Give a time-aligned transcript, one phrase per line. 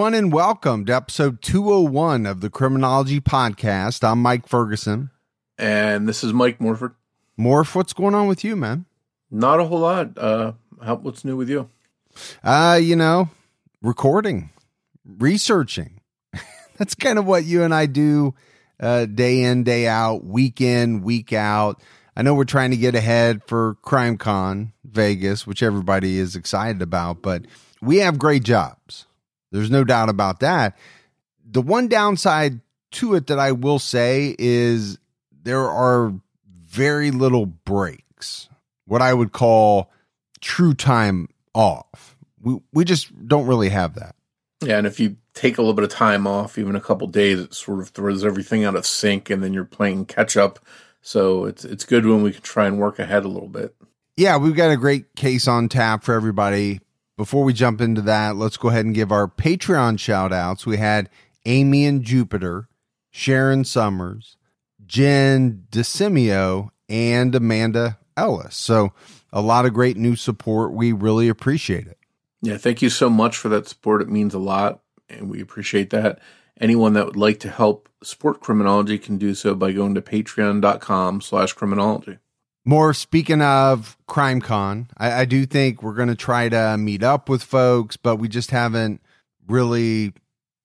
[0.00, 4.02] Everyone, and welcome to episode 201 of the Criminology Podcast.
[4.02, 5.10] I'm Mike Ferguson.
[5.58, 6.94] And this is Mike Morford.
[7.38, 8.86] Morph, what's going on with you, man?
[9.30, 10.16] Not a whole lot.
[10.16, 11.68] Uh, how, what's new with you?
[12.42, 13.28] Uh, you know,
[13.82, 14.48] recording,
[15.04, 16.00] researching.
[16.78, 18.34] That's kind of what you and I do
[18.80, 21.78] uh, day in, day out, week in, week out.
[22.16, 27.20] I know we're trying to get ahead for CrimeCon Vegas, which everybody is excited about,
[27.20, 27.44] but
[27.82, 29.04] we have great jobs.
[29.50, 30.76] There's no doubt about that.
[31.44, 32.60] The one downside
[32.92, 34.98] to it that I will say is
[35.42, 36.12] there are
[36.64, 38.48] very little breaks,
[38.86, 39.90] what I would call
[40.40, 42.16] true time off.
[42.40, 44.14] We, we just don't really have that.
[44.62, 47.40] Yeah, and if you take a little bit of time off, even a couple days,
[47.40, 50.58] it sort of throws everything out of sync, and then you're playing catch up.
[51.02, 53.74] So it's it's good when we can try and work ahead a little bit.
[54.16, 56.80] Yeah, we've got a great case on tap for everybody.
[57.20, 60.64] Before we jump into that, let's go ahead and give our Patreon shout outs.
[60.64, 61.10] We had
[61.44, 62.66] Amy and Jupiter,
[63.10, 64.38] Sharon Summers,
[64.86, 68.56] Jen DeSimio, and Amanda Ellis.
[68.56, 68.94] So
[69.34, 70.72] a lot of great new support.
[70.72, 71.98] We really appreciate it.
[72.40, 74.00] Yeah, thank you so much for that support.
[74.00, 76.20] It means a lot, and we appreciate that.
[76.58, 81.20] Anyone that would like to help support criminology can do so by going to patreon.com
[81.20, 82.16] slash criminology.
[82.68, 87.28] Morph speaking of CrimeCon, I, I do think we're going to try to meet up
[87.28, 89.00] with folks, but we just haven't
[89.48, 90.12] really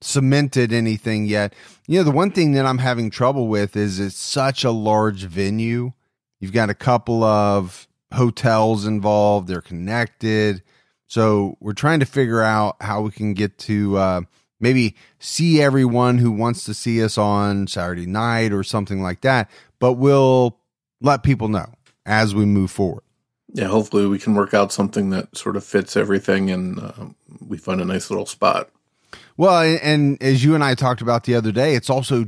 [0.02, 1.54] cemented anything yet.
[1.88, 5.24] You know, the one thing that I'm having trouble with is it's such a large
[5.24, 5.94] venue.
[6.42, 10.64] You've got a couple of hotels involved, they're connected.
[11.08, 14.22] So we're trying to figure out how we can get to uh,
[14.60, 19.50] maybe see everyone who wants to see us on Saturday night or something like that.
[19.80, 20.60] But we'll
[21.00, 21.72] let people know
[22.06, 23.04] as we move forward.
[23.54, 27.06] Yeah, hopefully we can work out something that sort of fits everything and uh,
[27.40, 28.70] we find a nice little spot.
[29.38, 32.26] Well, and as you and I talked about the other day, it's also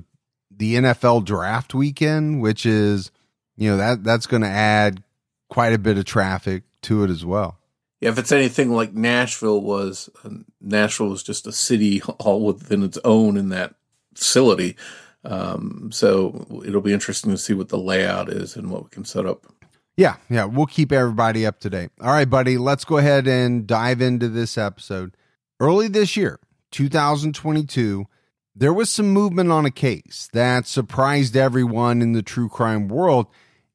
[0.49, 3.11] the NFL draft weekend, which is,
[3.55, 5.03] you know, that that's going to add
[5.49, 7.57] quite a bit of traffic to it as well.
[7.99, 10.29] Yeah, if it's anything like Nashville was, uh,
[10.61, 13.75] Nashville was just a city all within its own in that
[14.13, 14.75] facility.
[15.23, 19.03] Um, so it'll be interesting to see what the layout is and what we can
[19.03, 19.45] set up.
[19.97, 21.90] Yeah, yeah, we'll keep everybody up to date.
[22.00, 25.18] All right, buddy, let's go ahead and dive into this episode.
[25.59, 26.40] Early this year,
[26.72, 28.06] 2022,
[28.56, 33.25] there was some movement on a case that surprised everyone in the true crime world.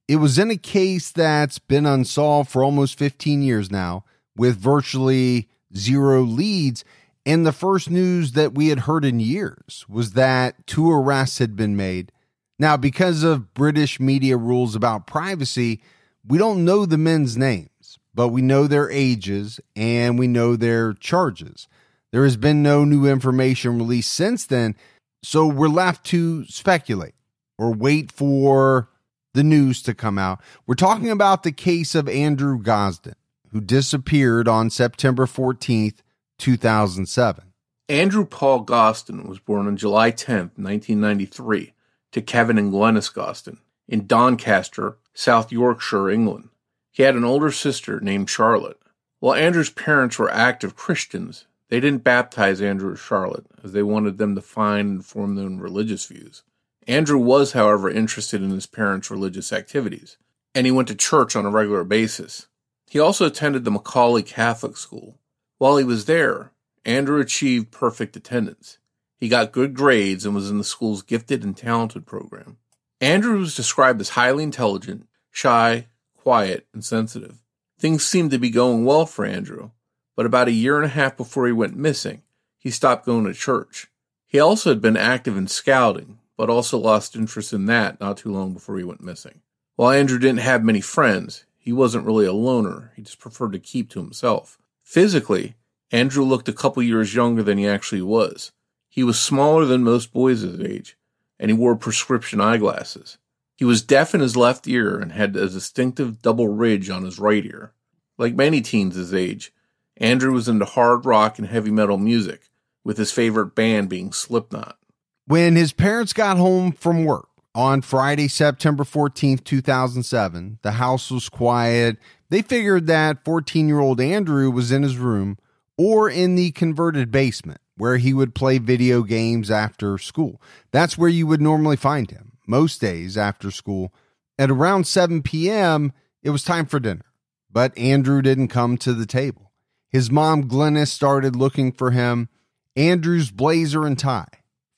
[0.06, 4.04] It was in a case that's been unsolved for almost 15 years now,
[4.36, 6.84] with virtually zero leads.
[7.26, 11.56] And the first news that we had heard in years was that two arrests had
[11.56, 12.12] been made.
[12.60, 15.82] Now, because of British media rules about privacy,
[16.26, 20.92] we don't know the men's names, but we know their ages and we know their
[20.94, 21.68] charges.
[22.12, 24.76] There has been no new information released since then,
[25.22, 27.14] so we're left to speculate
[27.58, 28.88] or wait for
[29.34, 30.40] the news to come out.
[30.66, 33.14] We're talking about the case of Andrew Gosden,
[33.50, 36.00] who disappeared on September 14th,
[36.38, 37.44] 2007.
[37.88, 41.72] Andrew Paul Gosden was born on July 10th, 1993,
[42.12, 43.58] to Kevin and Glenys Gosden
[43.92, 46.48] in Doncaster, South Yorkshire, England.
[46.90, 48.80] He had an older sister named Charlotte.
[49.20, 54.16] While Andrew's parents were active Christians, they didn't baptize Andrew or Charlotte, as they wanted
[54.16, 56.42] them to find and form their own religious views.
[56.88, 60.16] Andrew was, however, interested in his parents' religious activities,
[60.54, 62.46] and he went to church on a regular basis.
[62.88, 65.18] He also attended the McAuley Catholic School.
[65.58, 66.52] While he was there,
[66.86, 68.78] Andrew achieved perfect attendance.
[69.20, 72.56] He got good grades and was in the school's gifted and talented program.
[73.02, 77.42] Andrew was described as highly intelligent, shy, quiet, and sensitive.
[77.76, 79.70] Things seemed to be going well for Andrew,
[80.14, 82.22] but about a year and a half before he went missing,
[82.60, 83.88] he stopped going to church.
[84.28, 88.30] He also had been active in scouting, but also lost interest in that not too
[88.30, 89.40] long before he went missing.
[89.74, 92.92] While Andrew didn't have many friends, he wasn't really a loner.
[92.94, 94.58] He just preferred to keep to himself.
[94.84, 95.56] Physically,
[95.90, 98.52] Andrew looked a couple years younger than he actually was.
[98.88, 100.96] He was smaller than most boys his age,
[101.42, 103.18] and he wore prescription eyeglasses.
[103.56, 107.18] He was deaf in his left ear and had a distinctive double ridge on his
[107.18, 107.72] right ear.
[108.16, 109.52] Like many teens his age,
[109.96, 112.48] Andrew was into hard rock and heavy metal music,
[112.84, 114.78] with his favorite band being Slipknot.
[115.26, 121.28] When his parents got home from work on Friday, September 14th, 2007, the house was
[121.28, 121.96] quiet.
[122.28, 125.38] They figured that 14 year old Andrew was in his room
[125.76, 130.40] or in the converted basement where he would play video games after school.
[130.70, 133.92] That's where you would normally find him most days after school.
[134.38, 135.92] At around 7 p.m.,
[136.22, 137.06] it was time for dinner,
[137.50, 139.52] but Andrew didn't come to the table.
[139.88, 142.28] His mom, Glenys, started looking for him.
[142.76, 144.28] Andrew's blazer and tie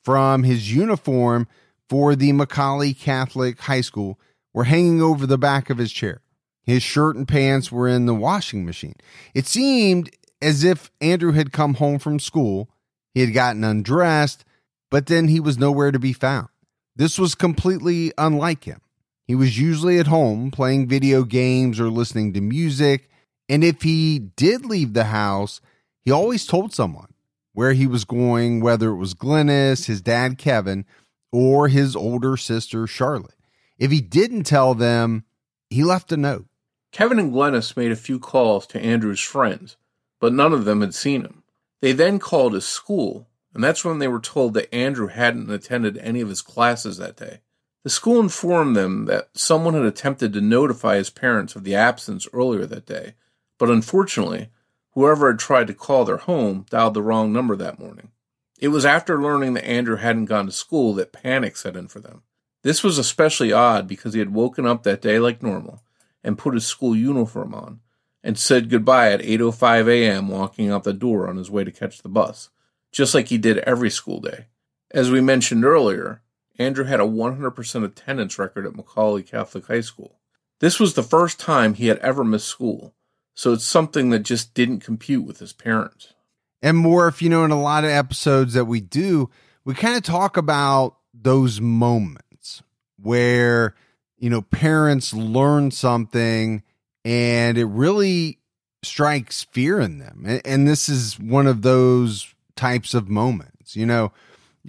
[0.02, 1.46] from his uniform
[1.88, 4.18] for the McAuley Catholic High School
[4.52, 6.20] were hanging over the back of his chair.
[6.62, 8.94] His shirt and pants were in the washing machine.
[9.34, 10.10] It seemed
[10.40, 12.70] as if Andrew had come home from school.
[13.14, 14.44] He had gotten undressed,
[14.90, 16.48] but then he was nowhere to be found.
[16.96, 18.80] This was completely unlike him.
[19.26, 23.08] He was usually at home playing video games or listening to music.
[23.48, 25.60] And if he did leave the house,
[26.04, 27.14] he always told someone
[27.52, 30.84] where he was going, whether it was Glenys, his dad, Kevin,
[31.32, 33.36] or his older sister, Charlotte.
[33.78, 35.24] If he didn't tell them,
[35.70, 36.46] he left a note.
[36.92, 39.76] Kevin and Glenys made a few calls to Andrew's friends,
[40.20, 41.43] but none of them had seen him.
[41.80, 45.98] They then called his school, and that's when they were told that Andrew hadn't attended
[45.98, 47.40] any of his classes that day.
[47.84, 52.26] The school informed them that someone had attempted to notify his parents of the absence
[52.32, 53.14] earlier that day,
[53.58, 54.48] but unfortunately,
[54.92, 58.10] whoever had tried to call their home dialed the wrong number that morning.
[58.58, 62.00] It was after learning that Andrew hadn't gone to school that panic set in for
[62.00, 62.22] them.
[62.62, 65.82] This was especially odd because he had woken up that day like normal
[66.22, 67.80] and put his school uniform on
[68.24, 70.28] and said goodbye at 8:05 a.m.
[70.28, 72.48] walking out the door on his way to catch the bus,
[72.90, 74.46] just like he did every school day.
[74.90, 76.22] As we mentioned earlier,
[76.58, 80.18] Andrew had a 100% attendance record at McAuley Catholic High School.
[80.60, 82.94] This was the first time he had ever missed school,
[83.34, 86.14] so it's something that just didn't compute with his parents.
[86.62, 89.28] And Morph, if you know, in a lot of episodes that we do,
[89.64, 92.62] we kind of talk about those moments
[92.96, 93.74] where,
[94.16, 96.62] you know, parents learn something
[97.04, 98.38] and it really
[98.82, 100.24] strikes fear in them.
[100.26, 103.76] And, and this is one of those types of moments.
[103.76, 104.12] You know,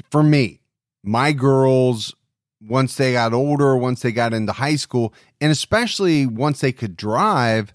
[0.09, 0.61] for me,
[1.03, 2.15] my girls,
[2.61, 6.97] once they got older, once they got into high school, and especially once they could
[6.97, 7.73] drive,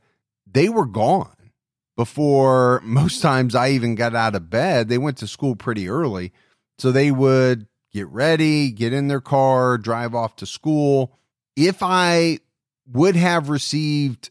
[0.51, 1.37] they were gone
[1.97, 4.89] before most times I even got out of bed.
[4.89, 6.33] They went to school pretty early.
[6.79, 11.19] So they would get ready, get in their car, drive off to school.
[11.57, 12.39] If I
[12.91, 14.31] would have received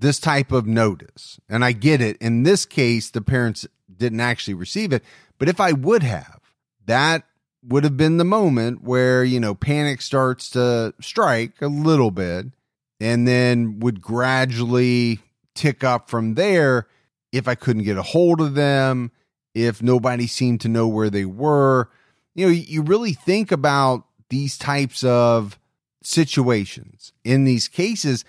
[0.00, 4.54] this type of notice, and I get it, in this case, the parents didn't actually
[4.54, 5.02] receive it,
[5.38, 6.40] but if I would have,
[6.86, 7.24] that
[7.66, 12.46] would have been the moment where, you know, panic starts to strike a little bit
[13.00, 15.20] and then would gradually
[15.54, 16.86] tick up from there
[17.32, 19.10] if I couldn't get a hold of them,
[19.54, 21.90] if nobody seemed to know where they were.
[22.34, 25.58] You know, you really think about these types of
[26.02, 28.24] situations in these cases,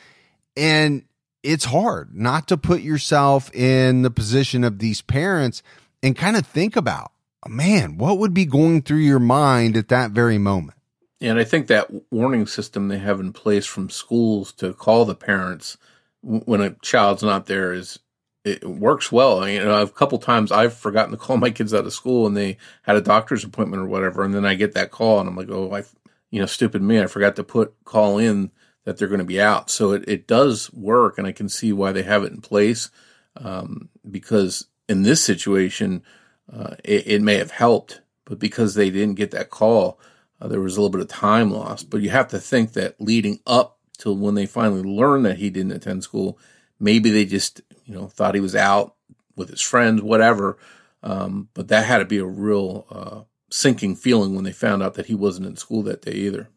[0.57, 1.03] and
[1.43, 5.63] it's hard not to put yourself in the position of these parents
[6.03, 7.11] and kind of think about,
[7.47, 10.77] man, what would be going through your mind at that very moment?
[11.21, 15.15] And I think that warning system they have in place from schools to call the
[15.15, 15.77] parents
[16.21, 17.99] when a child's not there is
[18.45, 19.47] it works well.
[19.47, 22.37] You know, a couple times I've forgotten to call my kids out of school and
[22.37, 25.35] they had a doctor's appointment or whatever, and then I get that call and I'm
[25.35, 25.83] like, oh, I,
[26.31, 28.51] you know, stupid me, I forgot to put call in
[28.85, 29.69] that they're going to be out.
[29.69, 32.89] So it, it does work, and I can see why they have it in place.
[33.35, 36.03] Um, because in this situation,
[36.51, 39.99] uh, it, it, may have helped, but because they didn't get that call,
[40.41, 41.89] uh, there was a little bit of time lost.
[41.89, 45.49] But you have to think that leading up to when they finally learned that he
[45.49, 46.39] didn't attend school,
[46.79, 48.95] maybe they just you know thought he was out
[49.35, 50.57] with his friends, whatever.
[51.03, 53.21] Um, but that had to be a real uh,
[53.51, 56.49] sinking feeling when they found out that he wasn't in school that day either.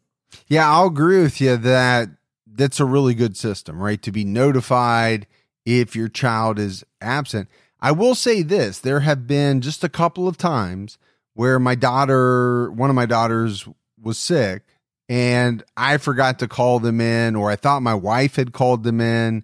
[0.47, 2.09] Yeah, I'll agree with you that
[2.45, 4.01] that's a really good system, right?
[4.01, 5.27] To be notified
[5.65, 7.49] if your child is absent.
[7.79, 10.97] I will say this there have been just a couple of times
[11.33, 13.67] where my daughter, one of my daughters,
[14.01, 14.63] was sick
[15.09, 19.01] and I forgot to call them in, or I thought my wife had called them
[19.01, 19.43] in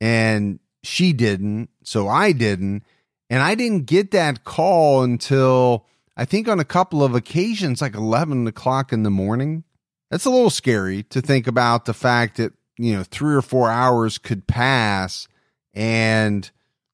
[0.00, 1.70] and she didn't.
[1.82, 2.84] So I didn't.
[3.30, 7.94] And I didn't get that call until I think on a couple of occasions, like
[7.94, 9.64] 11 o'clock in the morning.
[10.10, 13.70] That's a little scary to think about the fact that, you know, three or four
[13.70, 15.28] hours could pass
[15.74, 16.50] and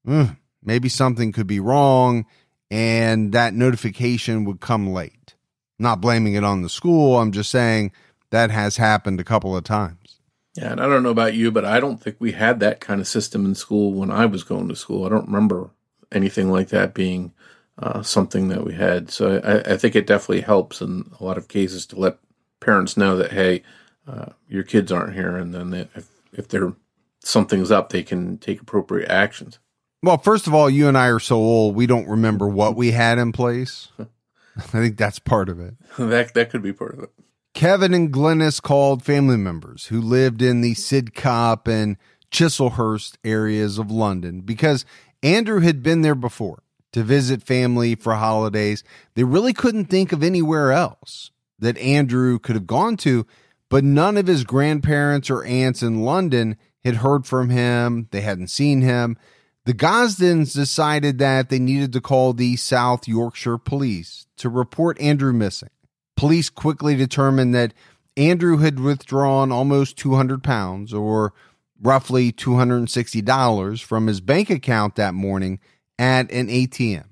[0.07, 0.29] uh,
[0.63, 2.27] maybe something could be wrong
[2.71, 5.35] and that notification would come late.
[5.79, 7.21] I'm not blaming it on the school.
[7.21, 7.93] I'm just saying
[8.31, 10.19] that has happened a couple of times.
[10.57, 13.01] Yeah, and I don't know about you, but I don't think we had that kind
[13.01, 15.05] of system in school when I was going to school.
[15.05, 15.71] I don't remember
[16.13, 17.33] anything like that being
[17.79, 19.11] uh, something that we had.
[19.11, 22.19] So I, I, think it definitely helps in a lot of cases to let
[22.65, 23.63] parents know that hey,
[24.07, 26.75] uh, your kids aren't here, and then they, if if they're
[27.23, 29.59] something's up, they can take appropriate actions.
[30.03, 32.91] Well, first of all, you and I are so old, we don't remember what we
[32.91, 33.89] had in place.
[34.57, 35.75] I think that's part of it.
[35.99, 37.11] that that could be part of it.
[37.55, 41.97] Kevin and Glenys called family members who lived in the Sidcup and
[42.31, 44.85] Chislehurst areas of London because
[45.23, 48.83] Andrew had been there before to visit family for holidays.
[49.15, 53.27] They really couldn't think of anywhere else that Andrew could have gone to,
[53.69, 58.09] but none of his grandparents or aunts in London had heard from him.
[58.11, 59.17] They hadn't seen him.
[59.65, 65.33] The Gosdens decided that they needed to call the South Yorkshire police to report Andrew
[65.33, 65.71] missing.
[66.17, 67.73] Police quickly determined that
[68.17, 71.33] Andrew had withdrawn almost 200 pounds or
[71.81, 75.59] roughly $260 from his bank account that morning
[75.99, 77.07] at an ATM,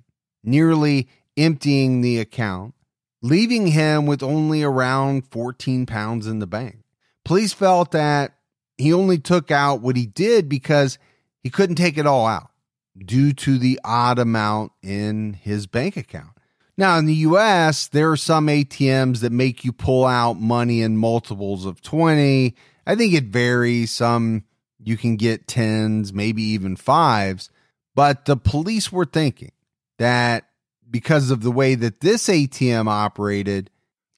[0.44, 2.74] nearly emptying the account,
[3.22, 6.78] leaving him with only around 14 pounds in the bank.
[7.24, 8.34] Police felt that
[8.76, 10.98] he only took out what he did because
[11.42, 12.50] he couldn't take it all out
[12.98, 16.30] due to the odd amount in his bank account.
[16.76, 20.96] Now, in the US, there are some ATMs that make you pull out money in
[20.96, 22.54] multiples of 20.
[22.86, 23.92] I think it varies.
[23.92, 24.44] Some
[24.82, 27.50] you can get tens, maybe even fives.
[27.94, 29.52] But the police were thinking
[29.98, 30.44] that
[30.92, 33.70] because of the way that this ATM operated,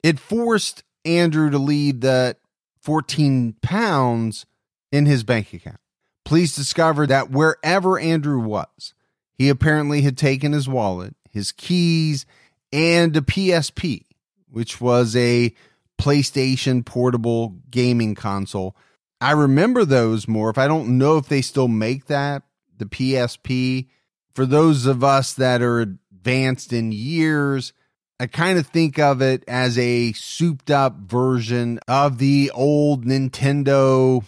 [0.02, 2.36] it forced Andrew to leave the
[2.80, 4.44] 14 pounds
[4.92, 5.80] in his bank account.
[6.24, 8.92] Police discovered that wherever Andrew was,
[9.32, 12.26] he apparently had taken his wallet, his keys,
[12.72, 14.04] and a PSP,
[14.50, 15.54] which was a
[15.98, 18.76] PlayStation portable gaming console.
[19.20, 20.50] I remember those Morph.
[20.50, 22.42] If I don't know if they still make that,
[22.76, 23.88] the PSP.
[24.34, 27.74] For those of us that are advanced in years,
[28.18, 34.24] I kind of think of it as a souped up version of the old Nintendo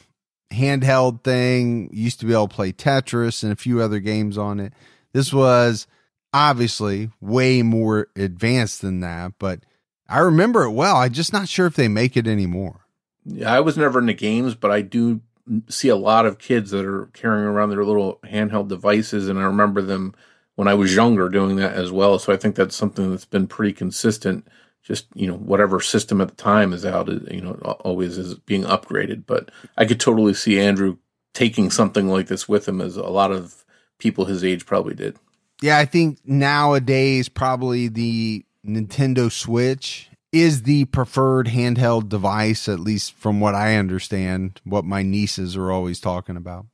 [0.52, 1.88] handheld thing.
[1.92, 4.74] used to be able to play Tetris and a few other games on it.
[5.14, 5.86] This was
[6.34, 9.60] obviously way more advanced than that, but
[10.06, 10.96] I remember it well.
[10.96, 12.80] I'm just not sure if they make it anymore.
[13.24, 15.22] Yeah, I was never into games, but I do
[15.70, 19.44] see a lot of kids that are carrying around their little handheld devices, and I
[19.44, 20.14] remember them
[20.56, 22.18] when I was younger doing that as well.
[22.18, 24.46] So I think that's something that's been pretty consistent.
[24.82, 28.64] Just you know, whatever system at the time is out, you know, always is being
[28.64, 29.24] upgraded.
[29.26, 30.98] But I could totally see Andrew
[31.34, 33.64] taking something like this with him, as a lot of
[33.98, 35.16] people his age probably did.
[35.62, 43.14] Yeah, I think nowadays probably the Nintendo Switch is the preferred handheld device, at least
[43.14, 46.66] from what I understand, what my nieces are always talking about.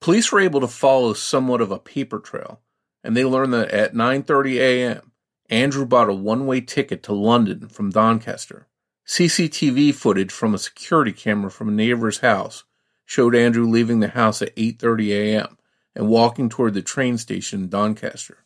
[0.00, 2.60] Police were able to follow somewhat of a paper trail,
[3.02, 5.12] and they learned that at 9:30 a.m.,
[5.50, 8.68] Andrew bought a one-way ticket to London from Doncaster.
[9.06, 12.64] CCTV footage from a security camera from a neighbor's house
[13.04, 15.58] showed Andrew leaving the house at 8:30 a.m.
[15.94, 18.38] and walking toward the train station in Doncaster.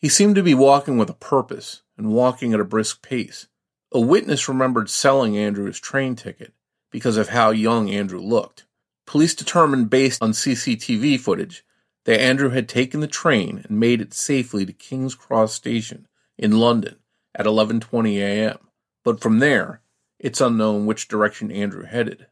[0.00, 3.48] He seemed to be walking with a purpose and walking at a brisk pace.
[3.92, 6.52] A witness remembered selling Andrew his train ticket
[6.90, 8.64] because of how young Andrew looked.
[9.06, 11.64] Police determined based on CCTV footage
[12.04, 16.06] that Andrew had taken the train and made it safely to King's Cross station
[16.38, 16.96] in London
[17.34, 18.58] at 11:20 a.m.
[19.04, 19.80] But from there,
[20.18, 22.26] it's unknown which direction Andrew headed.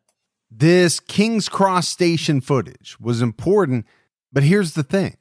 [0.51, 3.87] This King's Cross station footage was important,
[4.33, 5.17] but here's the thing.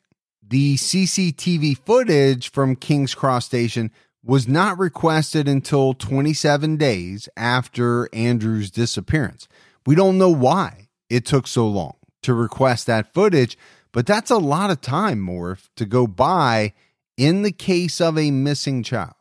[0.46, 3.92] The CCTV footage from King's Cross station
[4.24, 9.48] was not requested until 27 days after Andrew's disappearance.
[9.86, 13.58] We don't know why it took so long to request that footage,
[13.92, 16.74] but that's a lot of time, Morph, to go by
[17.18, 19.14] in the case of a missing child.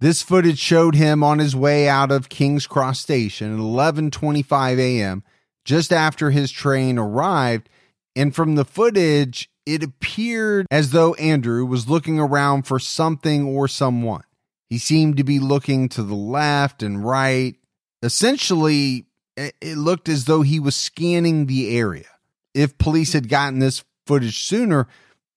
[0.00, 5.24] This footage showed him on his way out of King's Cross Station at 11:25 a.m.,
[5.64, 7.68] just after his train arrived,
[8.14, 13.68] and from the footage, it appeared as though Andrew was looking around for something or
[13.68, 14.22] someone.
[14.70, 17.56] He seemed to be looking to the left and right.
[18.02, 19.06] Essentially,
[19.36, 22.06] it looked as though he was scanning the area.
[22.54, 24.88] If police had gotten this footage sooner,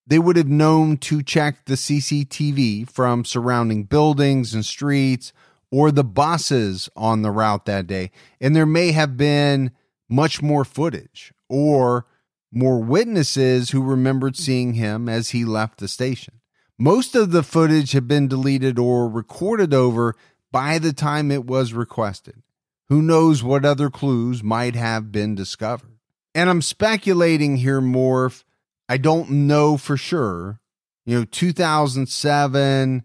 [0.07, 5.31] they would have known to check the CCTV from surrounding buildings and streets
[5.69, 8.11] or the buses on the route that day.
[8.39, 9.71] And there may have been
[10.09, 12.05] much more footage or
[12.51, 16.35] more witnesses who remembered seeing him as he left the station.
[16.79, 20.15] Most of the footage had been deleted or recorded over
[20.51, 22.41] by the time it was requested.
[22.89, 25.97] Who knows what other clues might have been discovered?
[26.33, 28.43] And I'm speculating here, Morph.
[28.89, 30.59] I don't know for sure.
[31.05, 33.03] You know, 2007,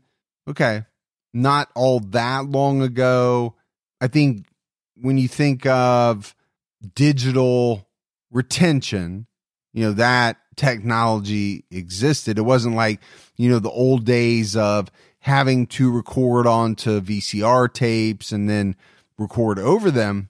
[0.49, 0.85] okay,
[1.33, 3.55] not all that long ago.
[4.01, 4.47] I think
[4.97, 6.35] when you think of
[6.95, 7.89] digital
[8.31, 9.27] retention,
[9.73, 12.39] you know, that technology existed.
[12.39, 13.01] It wasn't like,
[13.37, 14.91] you know, the old days of
[15.21, 18.77] having to record onto VCR tapes and then
[19.19, 20.29] record over them.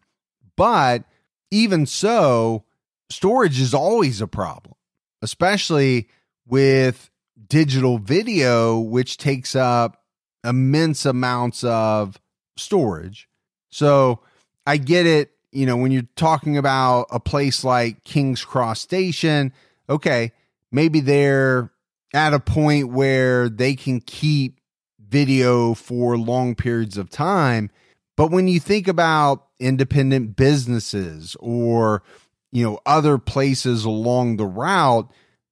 [0.57, 1.05] But
[1.51, 2.65] even so,
[3.11, 4.75] storage is always a problem,
[5.23, 6.09] especially
[6.47, 7.11] with
[7.49, 10.03] digital video, which takes up
[10.45, 12.21] immense amounts of
[12.57, 13.29] storage.
[13.71, 14.21] So
[14.67, 15.33] I get it.
[15.53, 19.53] You know, when you're talking about a place like King's Cross Station,
[19.89, 20.33] okay,
[20.71, 21.73] maybe they're
[22.13, 24.61] at a point where they can keep
[24.99, 27.71] video for long periods of time.
[28.17, 32.03] But when you think about independent businesses or,
[32.53, 35.11] you know, other places along the route,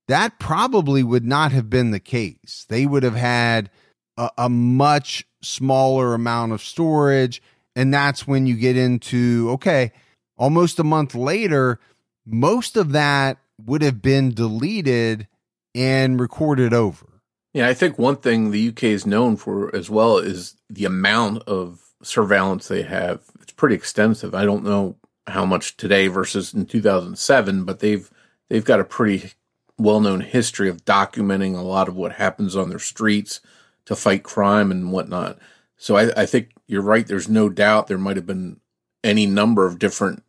[0.08, 2.66] that probably would not have been the case.
[2.68, 3.70] They would have had
[4.16, 7.42] a, a much smaller amount of storage.
[7.76, 9.92] And that's when you get into, okay,
[10.36, 11.80] almost a month later,
[12.26, 15.26] most of that would have been deleted
[15.74, 17.06] and recorded over.
[17.52, 21.44] Yeah, I think one thing the UK is known for as well is the amount
[21.44, 23.22] of surveillance they have.
[23.40, 24.34] It's pretty extensive.
[24.34, 28.10] I don't know how much today versus in 2007, but they've
[28.48, 29.32] they've got a pretty
[29.78, 33.40] well-known history of documenting a lot of what happens on their streets
[33.86, 35.38] to fight crime and whatnot.
[35.76, 37.06] So I, I think you're right.
[37.06, 38.60] There's no doubt there might have been
[39.02, 40.22] any number of different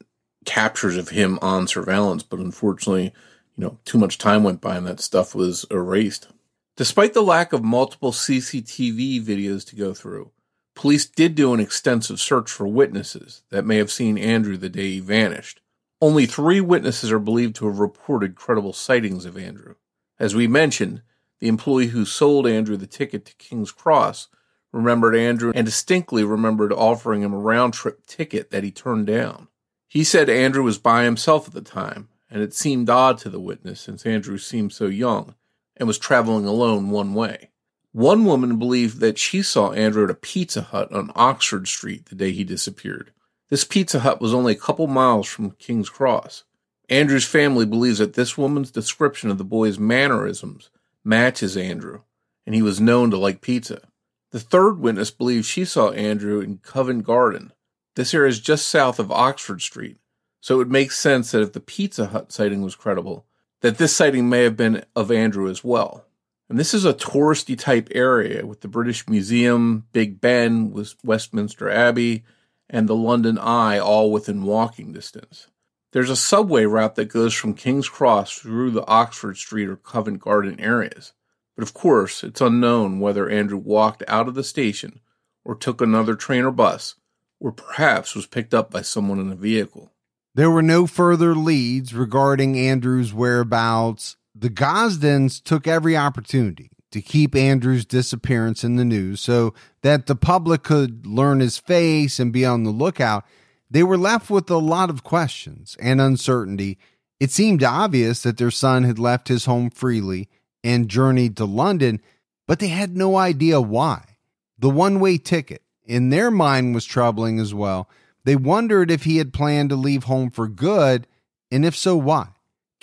[0.45, 3.13] captures of him on surveillance, but unfortunately,
[3.55, 6.27] you know, too much time went by and that stuff was erased.
[6.75, 10.31] Despite the lack of multiple CCTV videos to go through,
[10.75, 14.91] police did do an extensive search for witnesses that may have seen Andrew the day
[14.91, 15.61] he vanished.
[16.01, 19.75] Only three witnesses are believed to have reported credible sightings of Andrew.
[20.19, 21.01] As we mentioned,
[21.39, 24.27] the employee who sold Andrew the ticket to King's Cross
[24.71, 29.47] remembered Andrew and distinctly remembered offering him a round trip ticket that he turned down.
[29.87, 33.39] He said Andrew was by himself at the time, and it seemed odd to the
[33.39, 35.35] witness since Andrew seemed so young
[35.77, 37.51] and was traveling alone one way.
[37.95, 42.15] One woman believed that she saw Andrew at a Pizza Hut on Oxford Street the
[42.15, 43.13] day he disappeared.
[43.49, 46.43] This Pizza Hut was only a couple miles from King's Cross.
[46.89, 50.69] Andrew's family believes that this woman's description of the boy's mannerisms
[51.05, 52.01] matches Andrew,
[52.45, 53.87] and he was known to like pizza.
[54.31, 57.53] The third witness believes she saw Andrew in Covent Garden,
[57.95, 59.99] this area is just south of Oxford Street,
[60.41, 63.25] so it would make sense that if the Pizza Hut sighting was credible,
[63.61, 66.04] that this sighting may have been of Andrew as well.
[66.49, 72.23] And this is a touristy type area with the British Museum, Big Ben, Westminster Abbey,
[72.69, 75.47] and the London Eye all within walking distance.
[75.91, 80.19] There's a subway route that goes from King's Cross through the Oxford Street or Covent
[80.19, 81.13] Garden areas.
[81.55, 84.99] But of course, it's unknown whether Andrew walked out of the station
[85.45, 86.95] or took another train or bus
[87.39, 89.91] or perhaps was picked up by someone in a vehicle.
[90.33, 94.17] There were no further leads regarding Andrew's whereabouts.
[94.37, 100.15] The Gosdens took every opportunity to keep Andrew's disappearance in the news so that the
[100.15, 103.25] public could learn his face and be on the lookout.
[103.71, 106.77] They were left with a lot of questions and uncertainty.
[107.19, 110.27] It seemed obvious that their son had left his home freely
[110.65, 112.01] and journeyed to London,
[112.45, 114.17] but they had no idea why.
[114.59, 117.89] The one way ticket in their mind was troubling as well.
[118.25, 121.07] They wondered if he had planned to leave home for good,
[121.51, 122.29] and if so, why.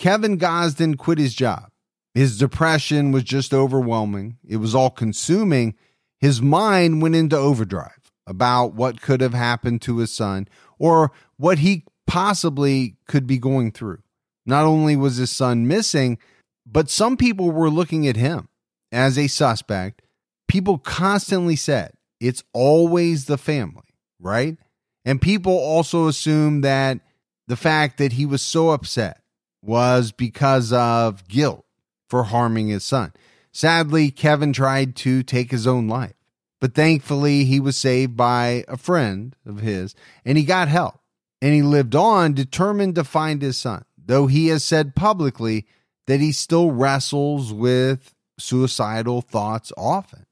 [0.02, 1.68] Kevin Gosden quit his job.
[2.12, 5.76] His depression was just overwhelming, it was all consuming.
[6.18, 11.60] His mind went into overdrive about what could have happened to his son or what
[11.60, 14.02] he possibly could be going through.
[14.44, 16.18] Not only was his son missing,
[16.66, 18.48] but some people were looking at him
[18.90, 20.02] as a suspect.
[20.48, 24.56] People constantly said, it's always the family, right?
[25.04, 26.98] And people also assumed that
[27.46, 29.21] the fact that he was so upset
[29.62, 31.64] was because of guilt
[32.08, 33.12] for harming his son.
[33.52, 36.14] Sadly, Kevin tried to take his own life,
[36.60, 39.94] but thankfully he was saved by a friend of his
[40.24, 41.00] and he got help.
[41.40, 45.66] And he lived on determined to find his son, though he has said publicly
[46.06, 50.26] that he still wrestles with suicidal thoughts often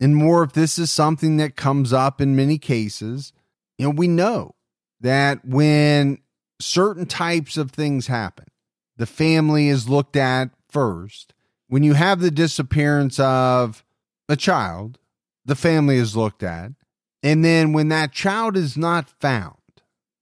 [0.00, 3.32] and Morph if this is something that comes up in many cases.
[3.78, 4.54] You know, we know
[5.00, 6.18] that when
[6.60, 8.46] certain types of things happen,
[8.96, 11.34] the family is looked at first.
[11.68, 13.84] When you have the disappearance of
[14.28, 14.98] a child,
[15.44, 16.72] the family is looked at.
[17.22, 19.56] And then when that child is not found,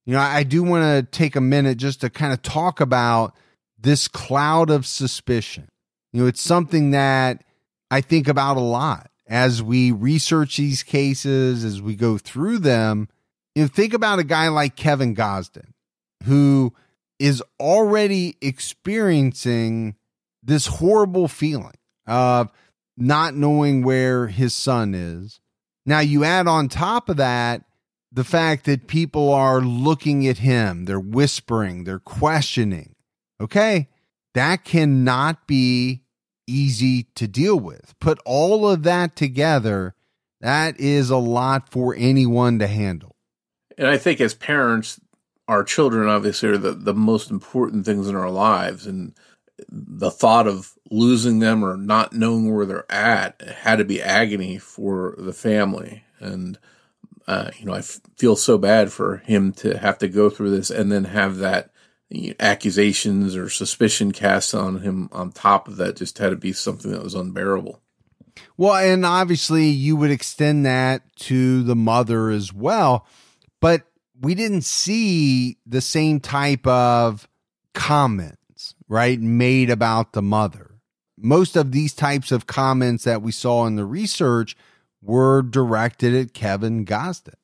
[0.05, 3.35] You know, I do want to take a minute just to kind of talk about
[3.77, 5.67] this cloud of suspicion.
[6.13, 7.43] You know, it's something that
[7.89, 13.09] I think about a lot as we research these cases, as we go through them.
[13.55, 15.73] You know, think about a guy like Kevin Gosden,
[16.25, 16.73] who
[17.19, 19.95] is already experiencing
[20.43, 21.75] this horrible feeling
[22.07, 22.51] of
[22.97, 25.39] not knowing where his son is.
[25.85, 27.63] Now, you add on top of that
[28.11, 32.95] the fact that people are looking at him, they're whispering, they're questioning.
[33.41, 33.89] Okay,
[34.33, 36.03] that cannot be
[36.47, 37.93] easy to deal with.
[37.99, 39.95] Put all of that together,
[40.41, 43.15] that is a lot for anyone to handle.
[43.77, 44.99] And I think as parents,
[45.47, 48.87] our children obviously are the, the most important things in our lives.
[48.87, 49.13] And
[49.69, 54.57] the thought of losing them or not knowing where they're at had to be agony
[54.57, 56.03] for the family.
[56.19, 56.57] And,
[57.27, 60.51] uh, you know, I f- feel so bad for him to have to go through
[60.51, 61.71] this and then have that
[62.09, 66.35] you know, accusations or suspicion cast on him on top of that just had to
[66.35, 67.81] be something that was unbearable.
[68.57, 73.07] Well, and obviously you would extend that to the mother as well,
[73.59, 73.83] but
[74.21, 77.27] we didn't see the same type of
[77.73, 80.71] comments, right, made about the mother.
[81.17, 84.55] Most of these types of comments that we saw in the research
[85.01, 87.35] were directed at Kevin Gosden.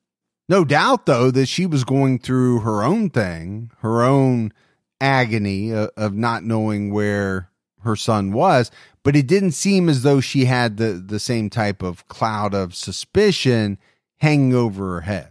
[0.50, 4.52] No doubt, though, that she was going through her own thing, her own
[5.00, 7.50] agony of, of not knowing where
[7.84, 8.70] her son was,
[9.04, 12.76] but it didn't seem as though she had the, the same type of cloud of
[12.76, 13.78] suspicion
[14.18, 15.31] hanging over her head.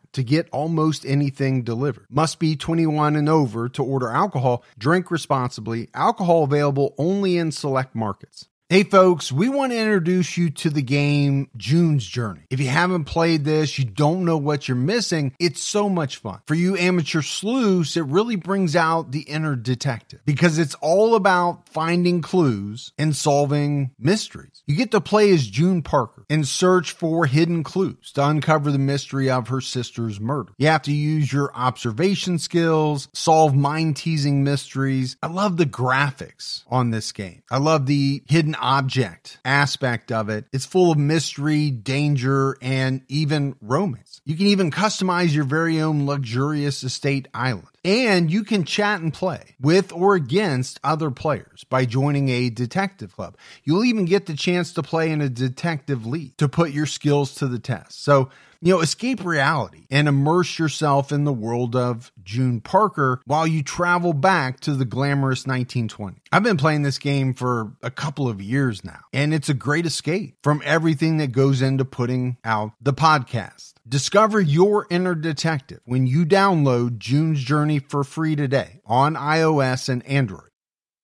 [0.13, 2.05] to get almost anything delivered.
[2.09, 4.63] Must be 21 and over to order alcohol.
[4.77, 5.89] Drink responsibly.
[5.93, 8.47] Alcohol available only in select markets.
[8.71, 12.43] Hey folks, we want to introduce you to the game June's Journey.
[12.49, 16.39] If you haven't played this, you don't know what you're missing, it's so much fun.
[16.47, 21.67] For you amateur sleuths, it really brings out the inner detective because it's all about
[21.67, 24.63] finding clues and solving mysteries.
[24.65, 28.79] You get to play as June Parker and search for hidden clues to uncover the
[28.79, 30.53] mystery of her sister's murder.
[30.57, 35.17] You have to use your observation skills, solve mind teasing mysteries.
[35.21, 37.43] I love the graphics on this game.
[37.51, 40.45] I love the hidden object aspect of it.
[40.53, 44.21] It's full of mystery, danger, and even romance.
[44.23, 47.67] You can even customize your very own luxurious estate island.
[47.83, 53.15] And you can chat and play with or against other players by joining a detective
[53.15, 53.37] club.
[53.63, 57.33] You'll even get the chance to play in a detective league to put your skills
[57.35, 58.03] to the test.
[58.03, 58.29] So,
[58.61, 63.63] you know, escape reality and immerse yourself in the world of June Parker while you
[63.63, 66.17] travel back to the glamorous 1920s.
[66.31, 69.87] I've been playing this game for a couple of years now, and it's a great
[69.87, 73.73] escape from everything that goes into putting out the podcast.
[73.91, 80.01] Discover your inner detective when you download June's Journey for free today on iOS and
[80.07, 80.47] Android.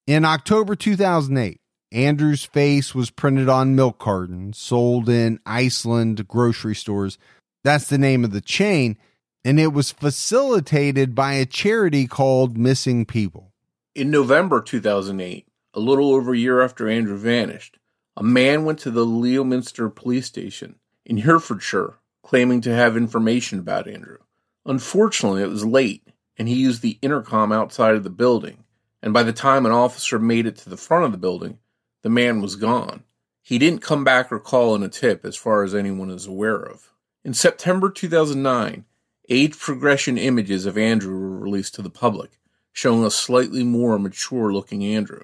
[0.08, 1.60] In October 2008,
[1.92, 7.18] Andrew's face was printed on milk cartons sold in Iceland grocery stores
[7.62, 8.98] that's the name of the chain.
[9.44, 13.52] And it was facilitated by a charity called Missing People.
[13.96, 17.80] In November 2008, a little over a year after Andrew vanished,
[18.16, 21.96] a man went to the Leominster police station in Herefordshire
[22.28, 24.18] claiming to have information about Andrew.
[24.66, 26.04] Unfortunately, it was late
[26.38, 28.66] and he used the intercom outside of the building,
[29.02, 31.58] and by the time an officer made it to the front of the building,
[32.04, 33.04] the man was gone.
[33.42, 36.62] He didn't come back or call in a tip as far as anyone is aware
[36.62, 36.92] of.
[37.24, 38.84] In September 2009,
[39.30, 42.40] age progression images of Andrew were released to the public,
[42.74, 45.24] showing a slightly more mature looking Andrew.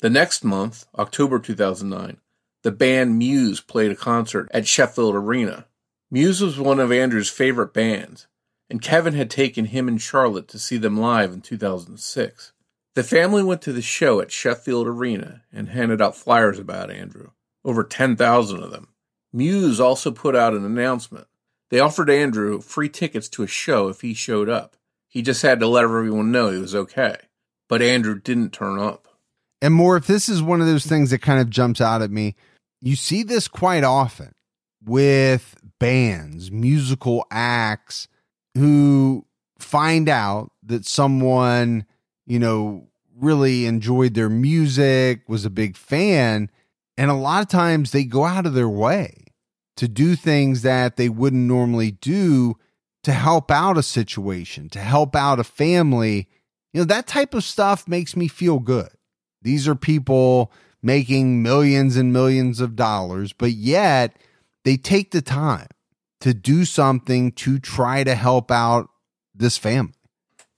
[0.00, 2.16] The next month, October 2009,
[2.62, 5.66] the band Muse played a concert at Sheffield Arena.
[6.10, 8.26] Muse was one of Andrew's favorite bands,
[8.70, 12.52] and Kevin had taken him and Charlotte to see them live in 2006.
[12.94, 17.30] The family went to the show at Sheffield Arena and handed out flyers about Andrew,
[17.64, 18.88] over 10,000 of them.
[19.32, 21.26] Muse also put out an announcement.
[21.70, 24.76] They offered Andrew free tickets to a show if he showed up.
[25.08, 27.16] He just had to let everyone know he was okay.
[27.68, 29.06] But Andrew didn't turn up.
[29.60, 32.10] And Morph, if this is one of those things that kind of jumps out at
[32.10, 32.34] me,
[32.80, 34.32] you see this quite often
[34.84, 38.08] with bands, musical acts
[38.54, 39.24] who
[39.58, 41.84] find out that someone,
[42.26, 46.50] you know, really enjoyed their music, was a big fan,
[46.96, 49.24] and a lot of times they go out of their way
[49.76, 52.56] to do things that they wouldn't normally do
[53.04, 56.28] to help out a situation, to help out a family.
[56.72, 58.90] You know, that type of stuff makes me feel good.
[59.42, 64.16] These are people making millions and millions of dollars, but yet
[64.68, 65.66] they take the time
[66.20, 68.90] to do something to try to help out
[69.34, 69.94] this family.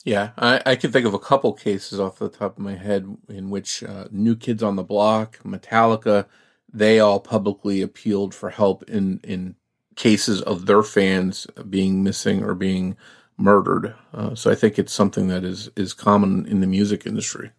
[0.04, 3.06] Yeah, I, I can think of a couple cases off the top of my head
[3.28, 6.26] in which uh, New Kids on the Block, Metallica,
[6.72, 9.54] they all publicly appealed for help in, in
[9.94, 12.96] cases of their fans being missing or being
[13.36, 13.94] murdered.
[14.12, 17.52] Uh, so I think it's something that is, is common in the music industry.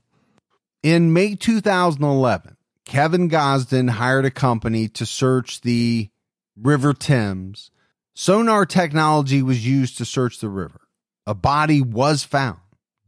[0.84, 6.10] In May 2011, Kevin Gosden hired a company to search the
[6.56, 7.72] River Thames.
[8.14, 10.82] Sonar technology was used to search the river.
[11.26, 12.60] A body was found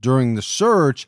[0.02, 1.08] during the search,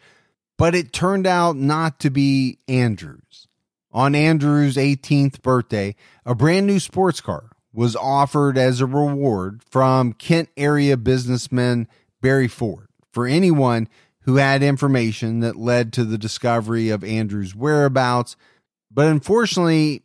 [0.58, 3.48] but it turned out not to be Andrew's.
[3.92, 5.96] On Andrew's 18th birthday,
[6.26, 11.88] a brand new sports car was offered as a reward from Kent area businessman
[12.22, 13.88] Barry Ford for anyone
[14.22, 18.36] who had information that led to the discovery of Andrew's whereabouts.
[18.90, 20.05] But unfortunately,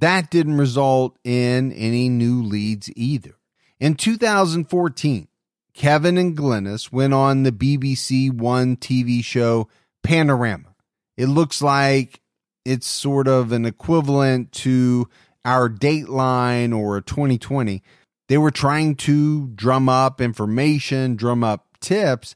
[0.00, 3.36] that didn't result in any new leads either.
[3.78, 5.28] In 2014,
[5.74, 9.68] Kevin and Glenys went on the BBC One TV show
[10.02, 10.74] Panorama.
[11.16, 12.20] It looks like
[12.64, 15.08] it's sort of an equivalent to
[15.44, 17.82] our Dateline or 2020.
[18.28, 22.34] They were trying to drum up information, drum up tips.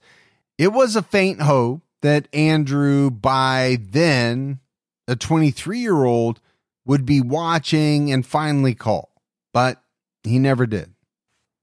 [0.58, 4.60] It was a faint hope that Andrew, by then
[5.06, 6.40] a 23 year old,
[6.86, 9.12] would be watching and finally call,
[9.52, 9.82] but
[10.22, 10.94] he never did.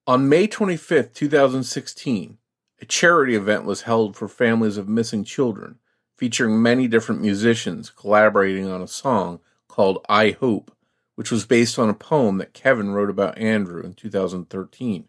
[0.08, 2.38] On May 25th, 2016,
[2.82, 5.78] a charity event was held for families of missing children,
[6.18, 10.76] featuring many different musicians collaborating on a song called I Hope,
[11.16, 15.08] which was based on a poem that Kevin wrote about Andrew in 2013.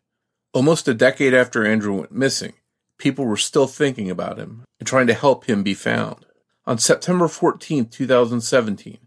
[0.52, 2.52] Almost a decade after Andrew went missing,
[2.98, 6.26] people were still thinking about him and trying to help him be found.
[6.66, 8.98] On September 14, 2017,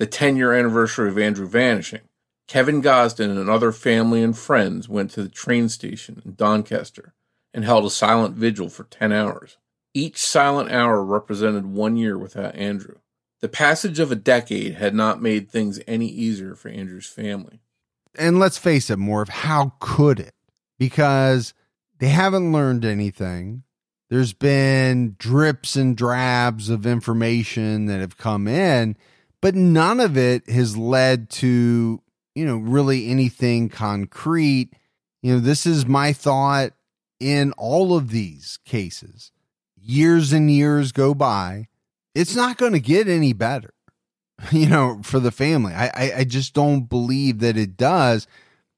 [0.00, 2.00] the 10 year anniversary of Andrew vanishing,
[2.48, 7.12] Kevin Gosden and other family and friends went to the train station in Doncaster
[7.52, 9.58] and held a silent vigil for 10 hours.
[9.92, 12.96] Each silent hour represented one year without Andrew.
[13.40, 17.60] The passage of a decade had not made things any easier for Andrew's family.
[18.18, 20.34] And let's face it, more of how could it?
[20.78, 21.52] Because
[21.98, 23.64] they haven't learned anything.
[24.08, 28.96] There's been drips and drabs of information that have come in,
[29.40, 32.02] but none of it has led to
[32.34, 34.70] you know, really anything concrete.
[35.22, 36.72] You know, this is my thought
[37.18, 39.32] in all of these cases.
[39.76, 41.68] Years and years go by.
[42.14, 43.74] It's not going to get any better,
[44.52, 45.74] you know, for the family.
[45.74, 48.26] I, I, I just don't believe that it does.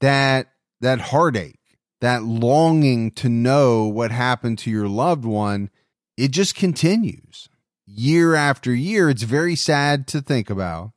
[0.01, 0.49] That
[0.81, 1.61] that heartache,
[2.01, 5.71] that longing to know what happened to your loved one,
[6.17, 7.49] it just continues
[7.95, 9.11] year after year.
[9.11, 10.93] It's very sad to think about.